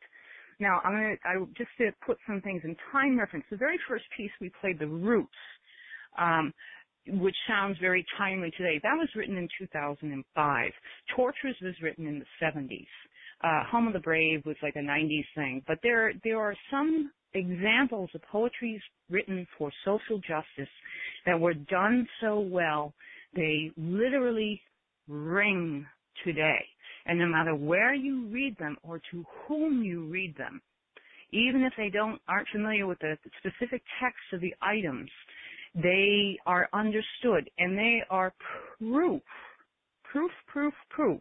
[0.60, 4.04] Now, I'm gonna, I, just to put some things in time reference, the very first
[4.16, 5.28] piece we played, The Roots,
[6.18, 6.52] um,
[7.06, 10.70] which sounds very timely today, that was written in 2005.
[11.14, 12.86] Tortures was written in the 70s.
[13.42, 15.62] Uh, Home of the Brave was like a 90s thing.
[15.66, 18.80] But there, there are some examples of poetry
[19.10, 20.72] written for social justice
[21.26, 22.94] that were done so well,
[23.34, 24.60] they literally
[25.08, 25.86] ring
[26.24, 26.64] today.
[27.06, 30.62] And no matter where you read them or to whom you read them,
[31.32, 35.10] even if they don't aren't familiar with the specific text of the items,
[35.74, 38.32] they are understood and they are
[38.78, 39.20] proof,
[40.04, 41.20] proof, proof, proof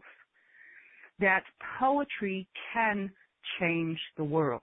[1.20, 1.44] that
[1.78, 3.10] poetry can
[3.60, 4.62] change the world.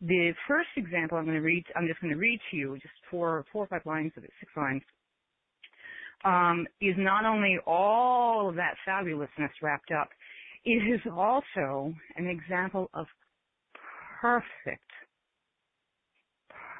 [0.00, 2.94] The first example I'm going to read, I'm just going to read to you just
[3.10, 4.82] four, four or five lines of it, six lines,
[6.24, 10.08] um, is not only all of that fabulousness wrapped up,
[10.64, 13.06] it is also an example of
[14.20, 14.90] perfect,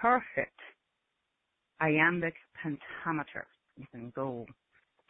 [0.00, 0.58] perfect
[1.80, 3.46] iambic pentameter.
[3.76, 4.46] You can go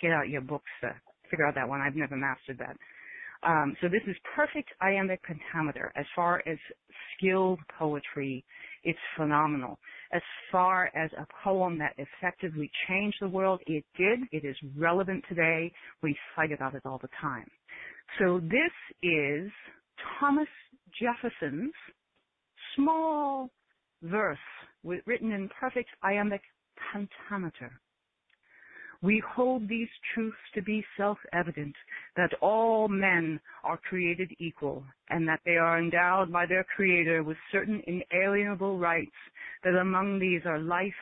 [0.01, 0.95] get out your books to
[1.31, 1.81] figure out that one.
[1.81, 2.77] I've never mastered that.
[3.43, 5.93] Um, so this is perfect iambic pentameter.
[5.97, 6.59] As far as
[7.17, 8.45] skilled poetry,
[8.85, 9.79] it's phenomenal.
[10.13, 14.21] As far as a poem that effectively changed the world, it did.
[14.33, 15.73] It is relevant today.
[16.03, 17.47] We fight about it all the time.
[18.19, 18.73] So this
[19.03, 19.51] is
[20.19, 20.49] Thomas
[21.01, 21.73] Jefferson's
[22.75, 23.51] small
[24.03, 24.39] verse
[24.85, 26.43] written in perfect iambic
[26.93, 27.81] pentameter.
[29.01, 31.75] We hold these truths to be self-evident,
[32.17, 37.37] that all men are created equal, and that they are endowed by their Creator with
[37.53, 39.15] certain inalienable rights,
[39.63, 40.93] that among these are life,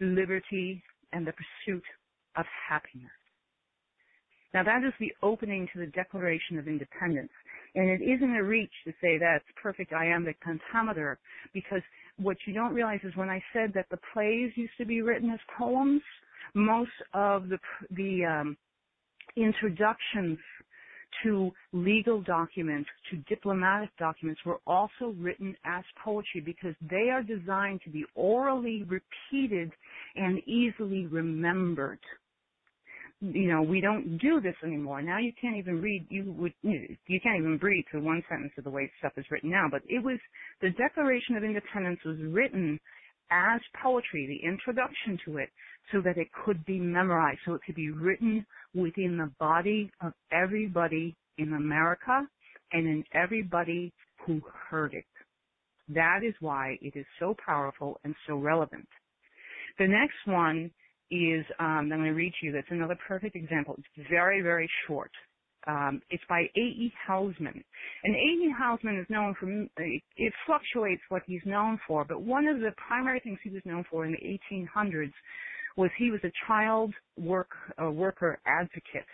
[0.00, 1.84] liberty, and the pursuit
[2.36, 3.10] of happiness.
[4.54, 7.32] Now that is the opening to the Declaration of Independence.
[7.74, 11.18] And it isn't a reach to say that's perfect iambic pentameter
[11.52, 11.82] because
[12.16, 15.30] what you don't realize is when I said that the plays used to be written
[15.30, 16.02] as poems,
[16.54, 17.58] most of the
[17.90, 18.56] the um,
[19.36, 20.38] introductions
[21.22, 27.80] to legal documents, to diplomatic documents were also written as poetry because they are designed
[27.84, 29.72] to be orally repeated
[30.16, 31.98] and easily remembered.
[33.20, 35.02] You know, we don't do this anymore.
[35.02, 38.64] Now you can't even read, you would, you can't even breathe through one sentence of
[38.64, 40.18] the way stuff is written now, but it was,
[40.60, 42.78] the Declaration of Independence was written
[43.30, 45.50] as poetry, the introduction to it,
[45.92, 50.12] so that it could be memorized, so it could be written within the body of
[50.32, 52.26] everybody in America
[52.72, 53.92] and in everybody
[54.26, 55.04] who heard it.
[55.88, 58.86] That is why it is so powerful and so relevant.
[59.78, 60.70] The next one
[61.10, 63.76] is, um, I'm going to read to you, that's another perfect example.
[63.78, 65.10] It's very, very short.
[65.66, 66.92] Um, it's by A.E.
[67.08, 67.62] Housman.
[68.04, 68.54] And A.E.
[68.58, 69.48] Housman is known for,
[69.82, 73.84] it fluctuates what he's known for, but one of the primary things he was known
[73.90, 74.38] for in the
[74.74, 75.12] 1800s
[75.78, 79.08] was he was a child work, worker advocate.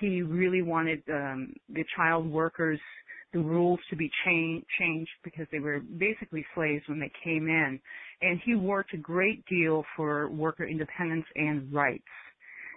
[0.00, 2.80] He really wanted um, the child workers,
[3.32, 7.78] the rules to be cha- changed because they were basically slaves when they came in.
[8.22, 12.02] And he worked a great deal for worker independence and rights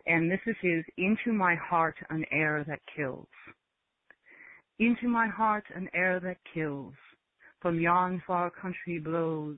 [0.05, 3.27] and this is his Into My Heart an Air That Kills.
[4.79, 6.93] Into my heart an air that kills,
[7.61, 9.57] from yon far country blows.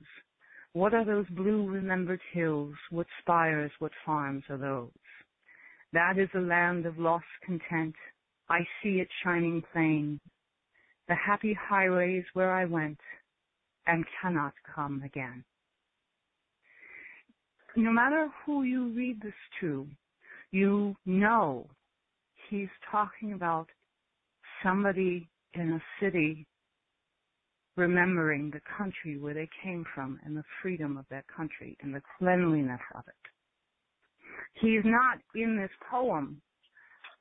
[0.74, 2.74] What are those blue remembered hills?
[2.90, 4.90] What spires, what farms are those?
[5.92, 7.94] That is a land of lost content.
[8.50, 10.20] I see it shining plain.
[11.06, 12.98] The happy highways where I went
[13.86, 15.44] and cannot come again.
[17.76, 19.86] No matter who you read this to,
[20.50, 21.68] you know
[22.50, 23.68] he's talking about
[24.60, 26.48] somebody in a city
[27.76, 32.02] remembering the country where they came from and the freedom of that country and the
[32.18, 33.14] cleanliness of it.
[34.60, 36.40] He's not in this poem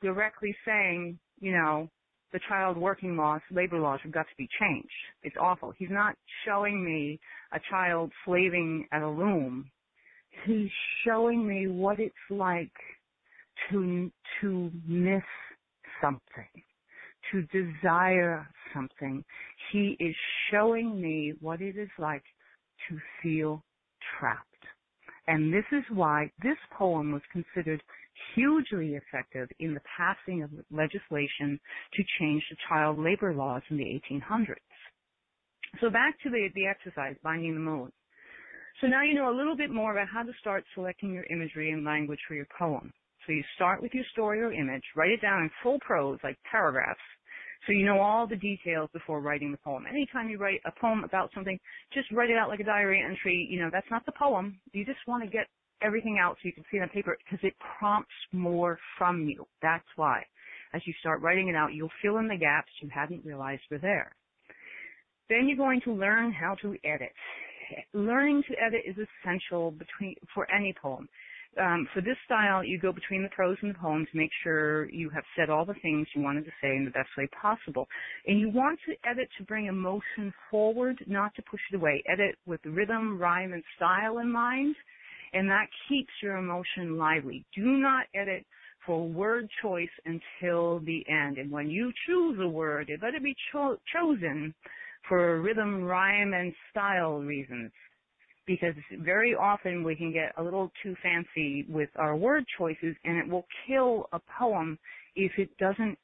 [0.02, 1.90] directly saying, you know,
[2.32, 4.90] the child working laws, labor laws have got to be changed.
[5.22, 5.74] It's awful.
[5.78, 7.20] He's not showing me
[7.54, 9.70] a child slaving at a loom.
[10.46, 10.70] He's
[11.06, 12.72] showing me what it's like
[13.70, 15.24] to to miss
[16.02, 16.64] something,
[17.34, 19.24] to desire something.
[19.72, 20.16] He is
[20.52, 22.24] showing me what it is like
[22.90, 23.64] to feel
[24.20, 24.48] trapped.
[25.28, 27.82] And this is why this poem was considered
[28.36, 31.60] hugely effective in the passing of legislation
[31.94, 34.56] to change the child labor laws in the 1800s.
[35.82, 37.92] So back to the, the exercise, Binding the Moon.
[38.82, 41.72] So now you know a little bit more about how to start selecting your imagery
[41.72, 42.92] and language for your poem.
[43.26, 46.38] So you start with your story or image, write it down in full prose, like
[46.50, 47.00] paragraphs,
[47.66, 49.86] so you know all the details before writing the poem.
[49.90, 51.60] Anytime you write a poem about something,
[51.94, 53.48] just write it out like a diary entry.
[53.50, 54.60] You know, that's not the poem.
[54.74, 55.48] You just want to get
[55.82, 59.46] everything out so you can see it on paper because it prompts more from you.
[59.62, 60.24] That's why.
[60.74, 63.78] As you start writing it out, you'll fill in the gaps you hadn't realized were
[63.78, 64.16] there.
[65.30, 67.14] Then you're going to learn how to edit.
[67.94, 71.08] Learning to edit is essential between, for any poem
[71.62, 74.90] um, for this style, you go between the prose and the poem to make sure
[74.90, 77.88] you have said all the things you wanted to say in the best way possible.
[78.26, 82.04] And you want to edit to bring emotion forward, not to push it away.
[82.08, 84.76] Edit with rhythm, rhyme, and style in mind,
[85.34, 87.46] and that keeps your emotion lively.
[87.56, 88.46] Do not edit
[88.86, 91.38] for word choice until the end.
[91.38, 94.54] And when you choose a word, it better be cho- chosen
[95.08, 97.72] for rhythm, rhyme, and style reasons
[98.46, 103.18] because very often we can get a little too fancy with our word choices and
[103.18, 104.78] it will kill a poem
[105.16, 105.98] if it doesn't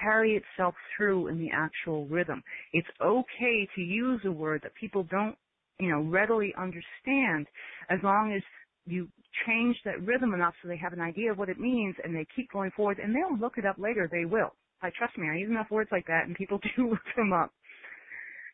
[0.00, 2.42] carry itself through in the actual rhythm.
[2.72, 5.36] It's okay to use a word that people don't,
[5.78, 7.46] you know, readily understand
[7.88, 8.42] as long as
[8.86, 9.08] you
[9.46, 12.26] change that rhythm enough so they have an idea of what it means and they
[12.34, 14.54] keep going forward and they'll look it up later, they will.
[14.82, 17.52] I trust me, I use enough words like that and people do look them up.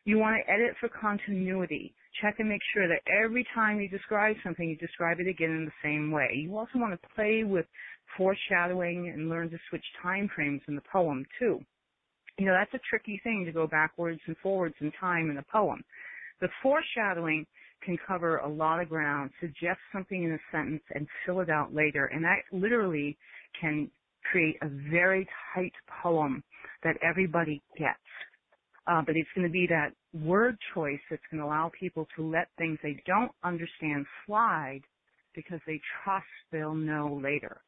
[0.07, 1.93] You want to edit for continuity.
[2.21, 5.65] Check and make sure that every time you describe something, you describe it again in
[5.65, 6.29] the same way.
[6.33, 7.65] You also want to play with
[8.17, 11.59] foreshadowing and learn to switch time frames in the poem too.
[12.37, 15.43] You know, that's a tricky thing to go backwards and forwards in time in a
[15.51, 15.83] poem.
[16.39, 17.45] The foreshadowing
[17.83, 21.75] can cover a lot of ground, suggest something in a sentence and fill it out
[21.75, 22.05] later.
[22.05, 23.17] And that literally
[23.59, 23.91] can
[24.31, 26.45] create a very tight poem
[26.83, 27.99] that everybody gets.
[28.87, 32.23] Uh, but it's going to be that word choice that's going to allow people to
[32.25, 34.81] let things they don't understand slide
[35.35, 37.61] because they trust they'll know later.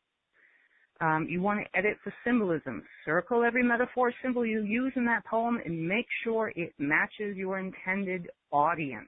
[1.02, 2.84] Um, you want to edit for symbolism.
[3.06, 7.60] Circle every metaphor symbol you use in that poem and make sure it matches your
[7.60, 9.08] intended audience.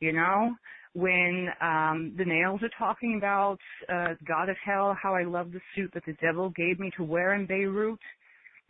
[0.00, 0.54] You know,
[0.94, 3.58] when um, the nails are talking about
[3.92, 7.04] uh, God of Hell, how I love the suit that the devil gave me to
[7.04, 8.00] wear in Beirut,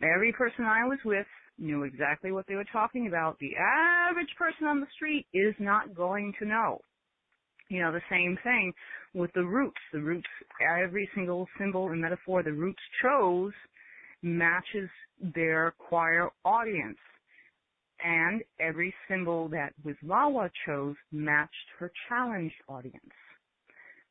[0.01, 1.25] every person I was with
[1.57, 3.37] knew exactly what they were talking about.
[3.39, 6.79] The average person on the street is not going to know.
[7.69, 8.73] You know, the same thing
[9.13, 9.79] with the roots.
[9.93, 10.27] The roots,
[10.61, 13.53] every single symbol and metaphor the roots chose
[14.21, 14.89] matches
[15.19, 16.97] their choir audience.
[18.03, 22.97] And every symbol that Wisława chose matched her challenged audience.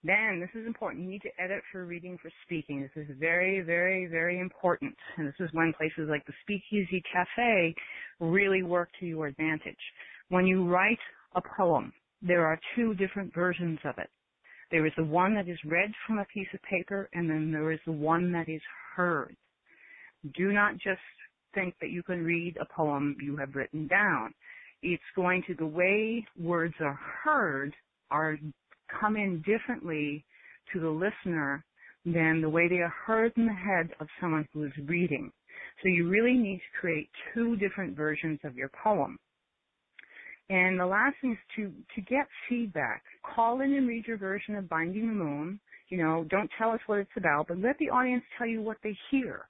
[0.02, 2.80] Then, this is important, you need to edit for reading for speaking.
[2.80, 4.94] This is very, very, very important.
[5.18, 7.74] And this is when places like the Speakeasy Cafe
[8.18, 9.76] really work to your advantage.
[10.30, 10.98] When you write
[11.34, 11.92] a poem,
[12.22, 14.08] there are two different versions of it.
[14.70, 17.72] There is the one that is read from a piece of paper, and then there
[17.72, 18.62] is the one that is
[18.96, 19.36] heard.
[20.34, 21.00] Do not just
[21.54, 24.32] think that you can read a poem you have written down.
[24.82, 27.74] It's going to, the way words are heard
[28.10, 28.38] are
[29.00, 30.24] come in differently
[30.72, 31.64] to the listener
[32.04, 35.30] than the way they are heard in the head of someone who is reading.
[35.82, 39.18] So you really need to create two different versions of your poem.
[40.48, 43.02] And the last thing is to, to get feedback.
[43.34, 45.60] Call in and read your version of Binding the Moon.
[45.88, 48.78] You know, don't tell us what it's about, but let the audience tell you what
[48.82, 49.46] they hear.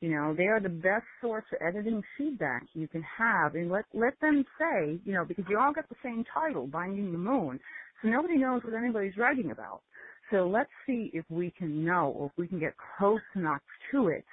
[0.00, 3.84] You know, they are the best source of editing feedback you can have and let,
[3.92, 7.60] let them say, you know, because you all got the same title, Binding the Moon.
[8.02, 9.82] So nobody knows what anybody's writing about.
[10.30, 14.08] So let's see if we can know or if we can get close enough to
[14.08, 14.24] it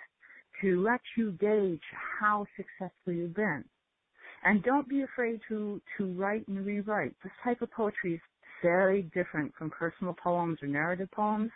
[0.61, 1.81] to let you gauge
[2.19, 3.63] how successful you've been.
[4.43, 7.13] And don't be afraid to, to write and rewrite.
[7.23, 8.21] This type of poetry is
[8.61, 11.51] very different from personal poems or narrative poems.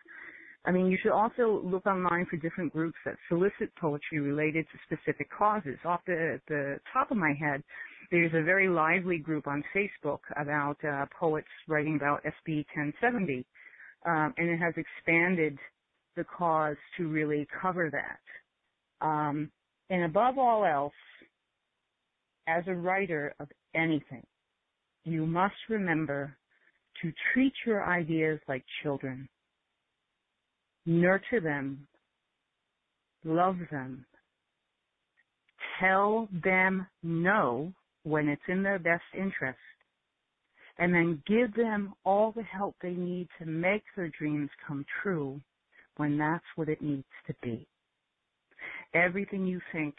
[0.65, 4.95] I mean, you should also look online for different groups that solicit poetry related to
[4.95, 5.77] specific causes.
[5.85, 7.63] Off the, the top of my head,
[8.11, 13.45] there's a very lively group on Facebook about uh, poets writing about SB 1070,
[14.05, 15.57] um, and it has expanded
[16.17, 19.05] the cause to really cover that.
[19.05, 19.49] Um,
[19.89, 20.93] and above all else,
[22.47, 24.25] as a writer of anything,
[25.05, 26.35] you must remember
[27.01, 29.27] to treat your ideas like children.
[30.85, 31.87] Nurture them.
[33.23, 34.05] Love them.
[35.79, 39.59] Tell them no when it's in their best interest.
[40.77, 45.39] And then give them all the help they need to make their dreams come true
[45.97, 47.67] when that's what it needs to be.
[48.93, 49.95] Everything you think,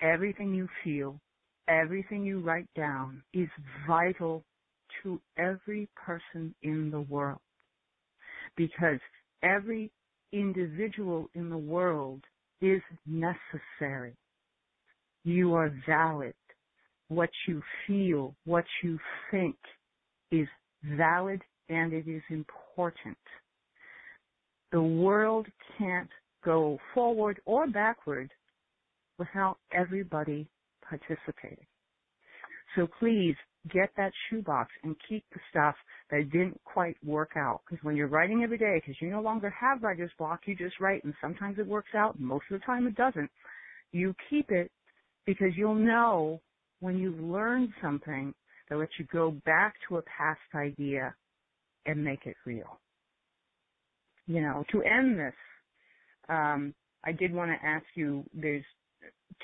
[0.00, 1.20] everything you feel,
[1.68, 3.48] everything you write down is
[3.86, 4.44] vital
[5.02, 7.40] to every person in the world.
[8.56, 9.00] Because
[9.42, 9.90] every
[10.32, 12.20] individual in the world
[12.60, 14.14] is necessary.
[15.24, 16.34] You are valid.
[17.08, 18.98] What you feel, what you
[19.30, 19.56] think
[20.30, 20.46] is
[20.84, 23.16] valid and it is important.
[24.72, 25.46] The world
[25.78, 26.10] can't
[26.44, 28.30] go forward or backward
[29.18, 30.48] without everybody
[30.88, 31.66] participating.
[32.76, 33.34] So please
[33.72, 35.74] get that shoebox and keep the stuff
[36.10, 37.62] that didn't quite work out.
[37.64, 40.78] Because when you're writing every day, because you no longer have writer's block, you just
[40.80, 43.30] write and sometimes it works out, most of the time it doesn't.
[43.92, 44.70] You keep it
[45.26, 46.40] because you'll know
[46.80, 48.34] when you've learned something
[48.68, 51.14] that lets you go back to a past idea
[51.86, 52.78] and make it real.
[54.26, 55.34] You know, to end this,
[56.28, 56.74] um,
[57.04, 58.64] I did want to ask you, there's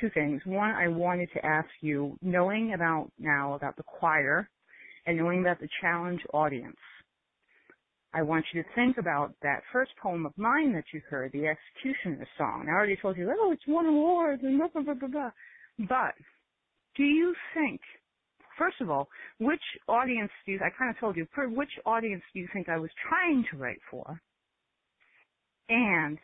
[0.01, 0.43] two things.
[0.45, 4.49] One, I wanted to ask you, knowing about now about the choir
[5.07, 6.77] and knowing about the challenge audience,
[8.13, 11.47] I want you to think about that first poem of mine that you heard, the
[11.49, 12.67] Executioner song.
[12.69, 15.31] I already told you, oh, it's won awards and blah, blah, blah, blah, blah.
[15.89, 16.15] But
[16.97, 17.81] do you think,
[18.59, 19.09] first of all,
[19.39, 22.79] which audience do you, I kind of told you, which audience do you think I
[22.79, 24.21] was trying to write for?
[25.69, 26.19] And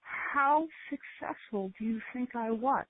[0.00, 2.86] how successful do you think I was?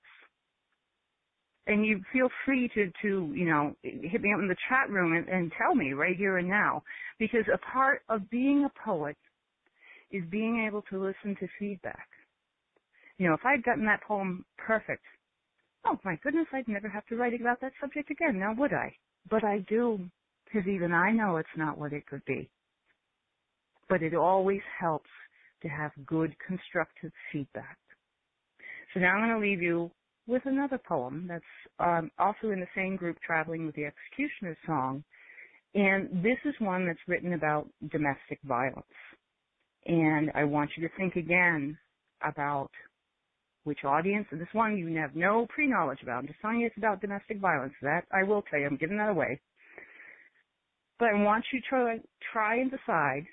[1.65, 5.13] And you feel free to, to, you know, hit me up in the chat room
[5.13, 6.81] and, and tell me right here and now.
[7.19, 9.17] Because a part of being a poet
[10.11, 12.07] is being able to listen to feedback.
[13.17, 15.03] You know, if I'd gotten that poem perfect,
[15.87, 18.95] oh my goodness, I'd never have to write about that subject again, now would I?
[19.29, 19.99] But I do.
[20.45, 22.49] because even I know it's not what it could be.
[23.89, 25.09] But it always helps
[25.61, 27.77] to have good constructive feedback.
[28.93, 29.91] So now I'm going to leave you
[30.27, 31.43] with another poem that's
[31.79, 35.03] um, also in the same group, Traveling with the Executioner's song.
[35.73, 38.85] And this is one that's written about domestic violence.
[39.85, 41.77] And I want you to think again
[42.23, 42.71] about
[43.67, 44.25] which audience.
[44.31, 46.19] And this one you have no pre-knowledge about.
[46.19, 47.73] I'm just telling you it's about domestic violence.
[47.81, 48.65] That I will tell you.
[48.65, 49.39] I'm giving that away.
[50.97, 51.99] But I want you to try,
[52.33, 53.25] try and decide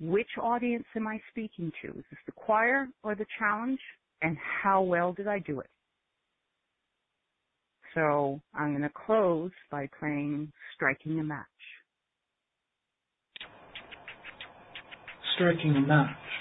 [0.00, 1.90] which audience am I speaking to?
[1.90, 3.78] Is this the choir or the challenge?
[4.22, 5.70] And how well did I do it?
[7.94, 11.46] So I'm going to close by playing Striking a Match.
[15.36, 16.31] Striking a match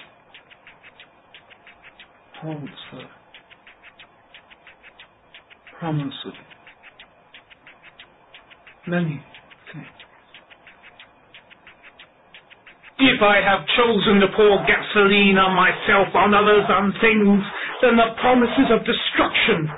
[2.42, 3.02] holds the
[5.80, 6.34] promise of
[8.88, 9.24] many
[9.72, 9.86] things.
[12.98, 17.44] If I have chosen to pour gasoline on myself, on others, on things,
[17.82, 19.70] then the promises of destruction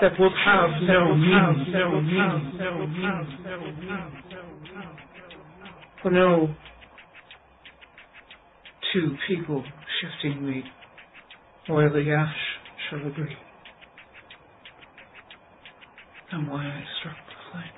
[0.00, 2.52] that will have no meaning.
[6.02, 6.54] For no
[8.92, 9.64] two people
[10.00, 10.64] shifting me,
[11.70, 12.34] oily ash
[12.90, 13.36] shall agree.
[16.32, 17.76] And why I struck the flame.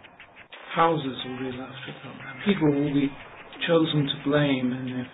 [0.74, 2.36] Houses will be left without them.
[2.46, 3.10] People will be
[3.66, 5.06] chosen to blame, and if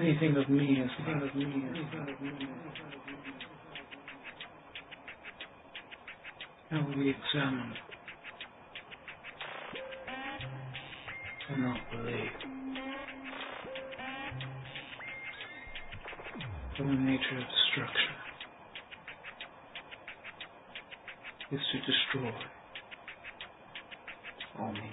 [0.00, 2.30] anything of me is thought of me, is thought of me,
[6.70, 7.74] I will be examined
[11.50, 12.61] and not believe.
[16.76, 18.12] For the nature of destruction
[21.52, 22.32] is to destroy
[24.58, 24.90] all meaning.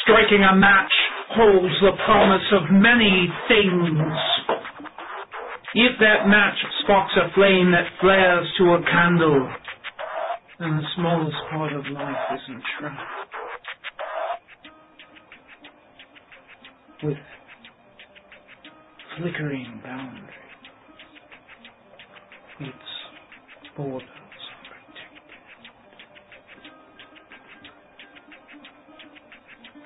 [0.00, 0.92] Striking a match
[1.28, 4.16] holds the promise of many things.
[5.74, 9.52] If that match sparks a flame that flares to a candle,
[10.58, 13.06] then the smallest part of life is enshrouded
[17.02, 17.18] with
[19.16, 20.30] flickering boundaries.
[22.60, 22.72] Its
[23.76, 24.02] borders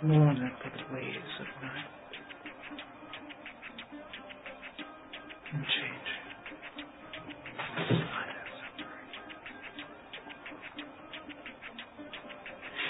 [0.03, 1.85] worn up with the waves of night
[5.53, 6.11] and change.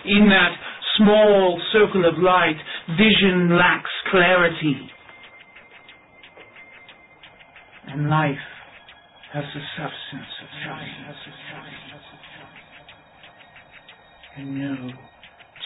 [0.06, 0.52] In that
[0.96, 2.56] small circle of light,
[2.96, 4.89] vision lacks clarity.
[8.08, 8.46] Life
[9.32, 11.16] has the substance of life.
[14.36, 14.74] And no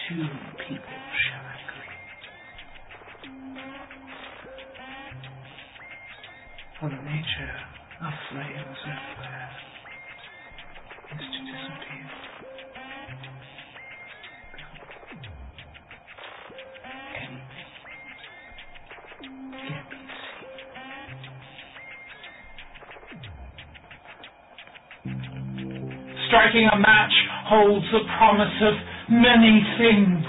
[0.09, 0.27] two
[0.67, 1.95] people shall agree.
[6.79, 7.57] For the nature
[8.01, 9.51] of flames and flare
[11.11, 12.24] is to disappear.
[26.45, 27.13] Striking a match
[27.47, 28.73] holds the promise of
[29.09, 30.25] many things.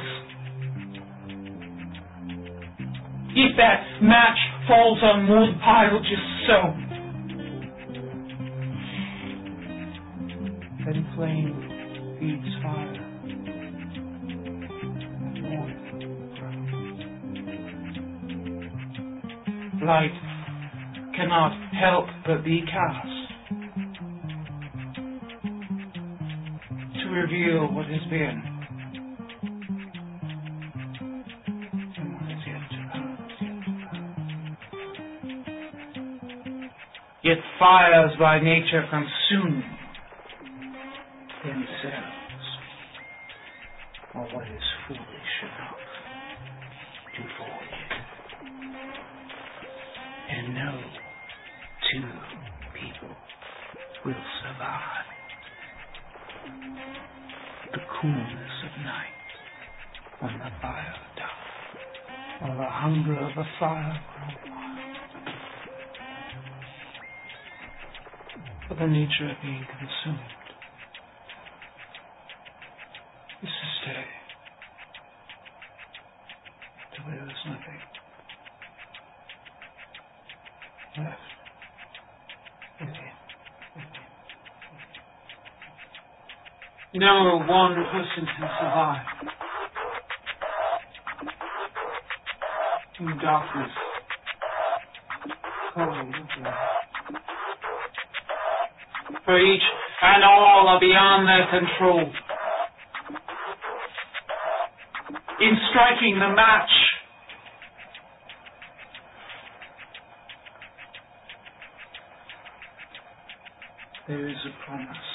[3.37, 6.73] If that match falls on wood pile just so,
[10.87, 13.27] then flame feeds fire.
[19.85, 23.16] Light cannot help but be cast
[27.27, 28.43] reveal what has been.
[37.25, 39.76] Yet fires by nature consume
[58.07, 59.27] coolness of night.
[60.21, 61.83] When the fire dies,
[62.43, 64.01] or the hunger of the fire.
[64.45, 64.87] Grow wild.
[68.79, 70.36] The nature of being consumed
[86.99, 89.07] No one person can survive.
[93.01, 93.71] In darkness,
[95.75, 96.17] cold
[99.27, 99.63] For each
[100.01, 102.01] and all are beyond their control.
[105.43, 106.71] In striking the match,
[114.09, 115.06] there is a promise.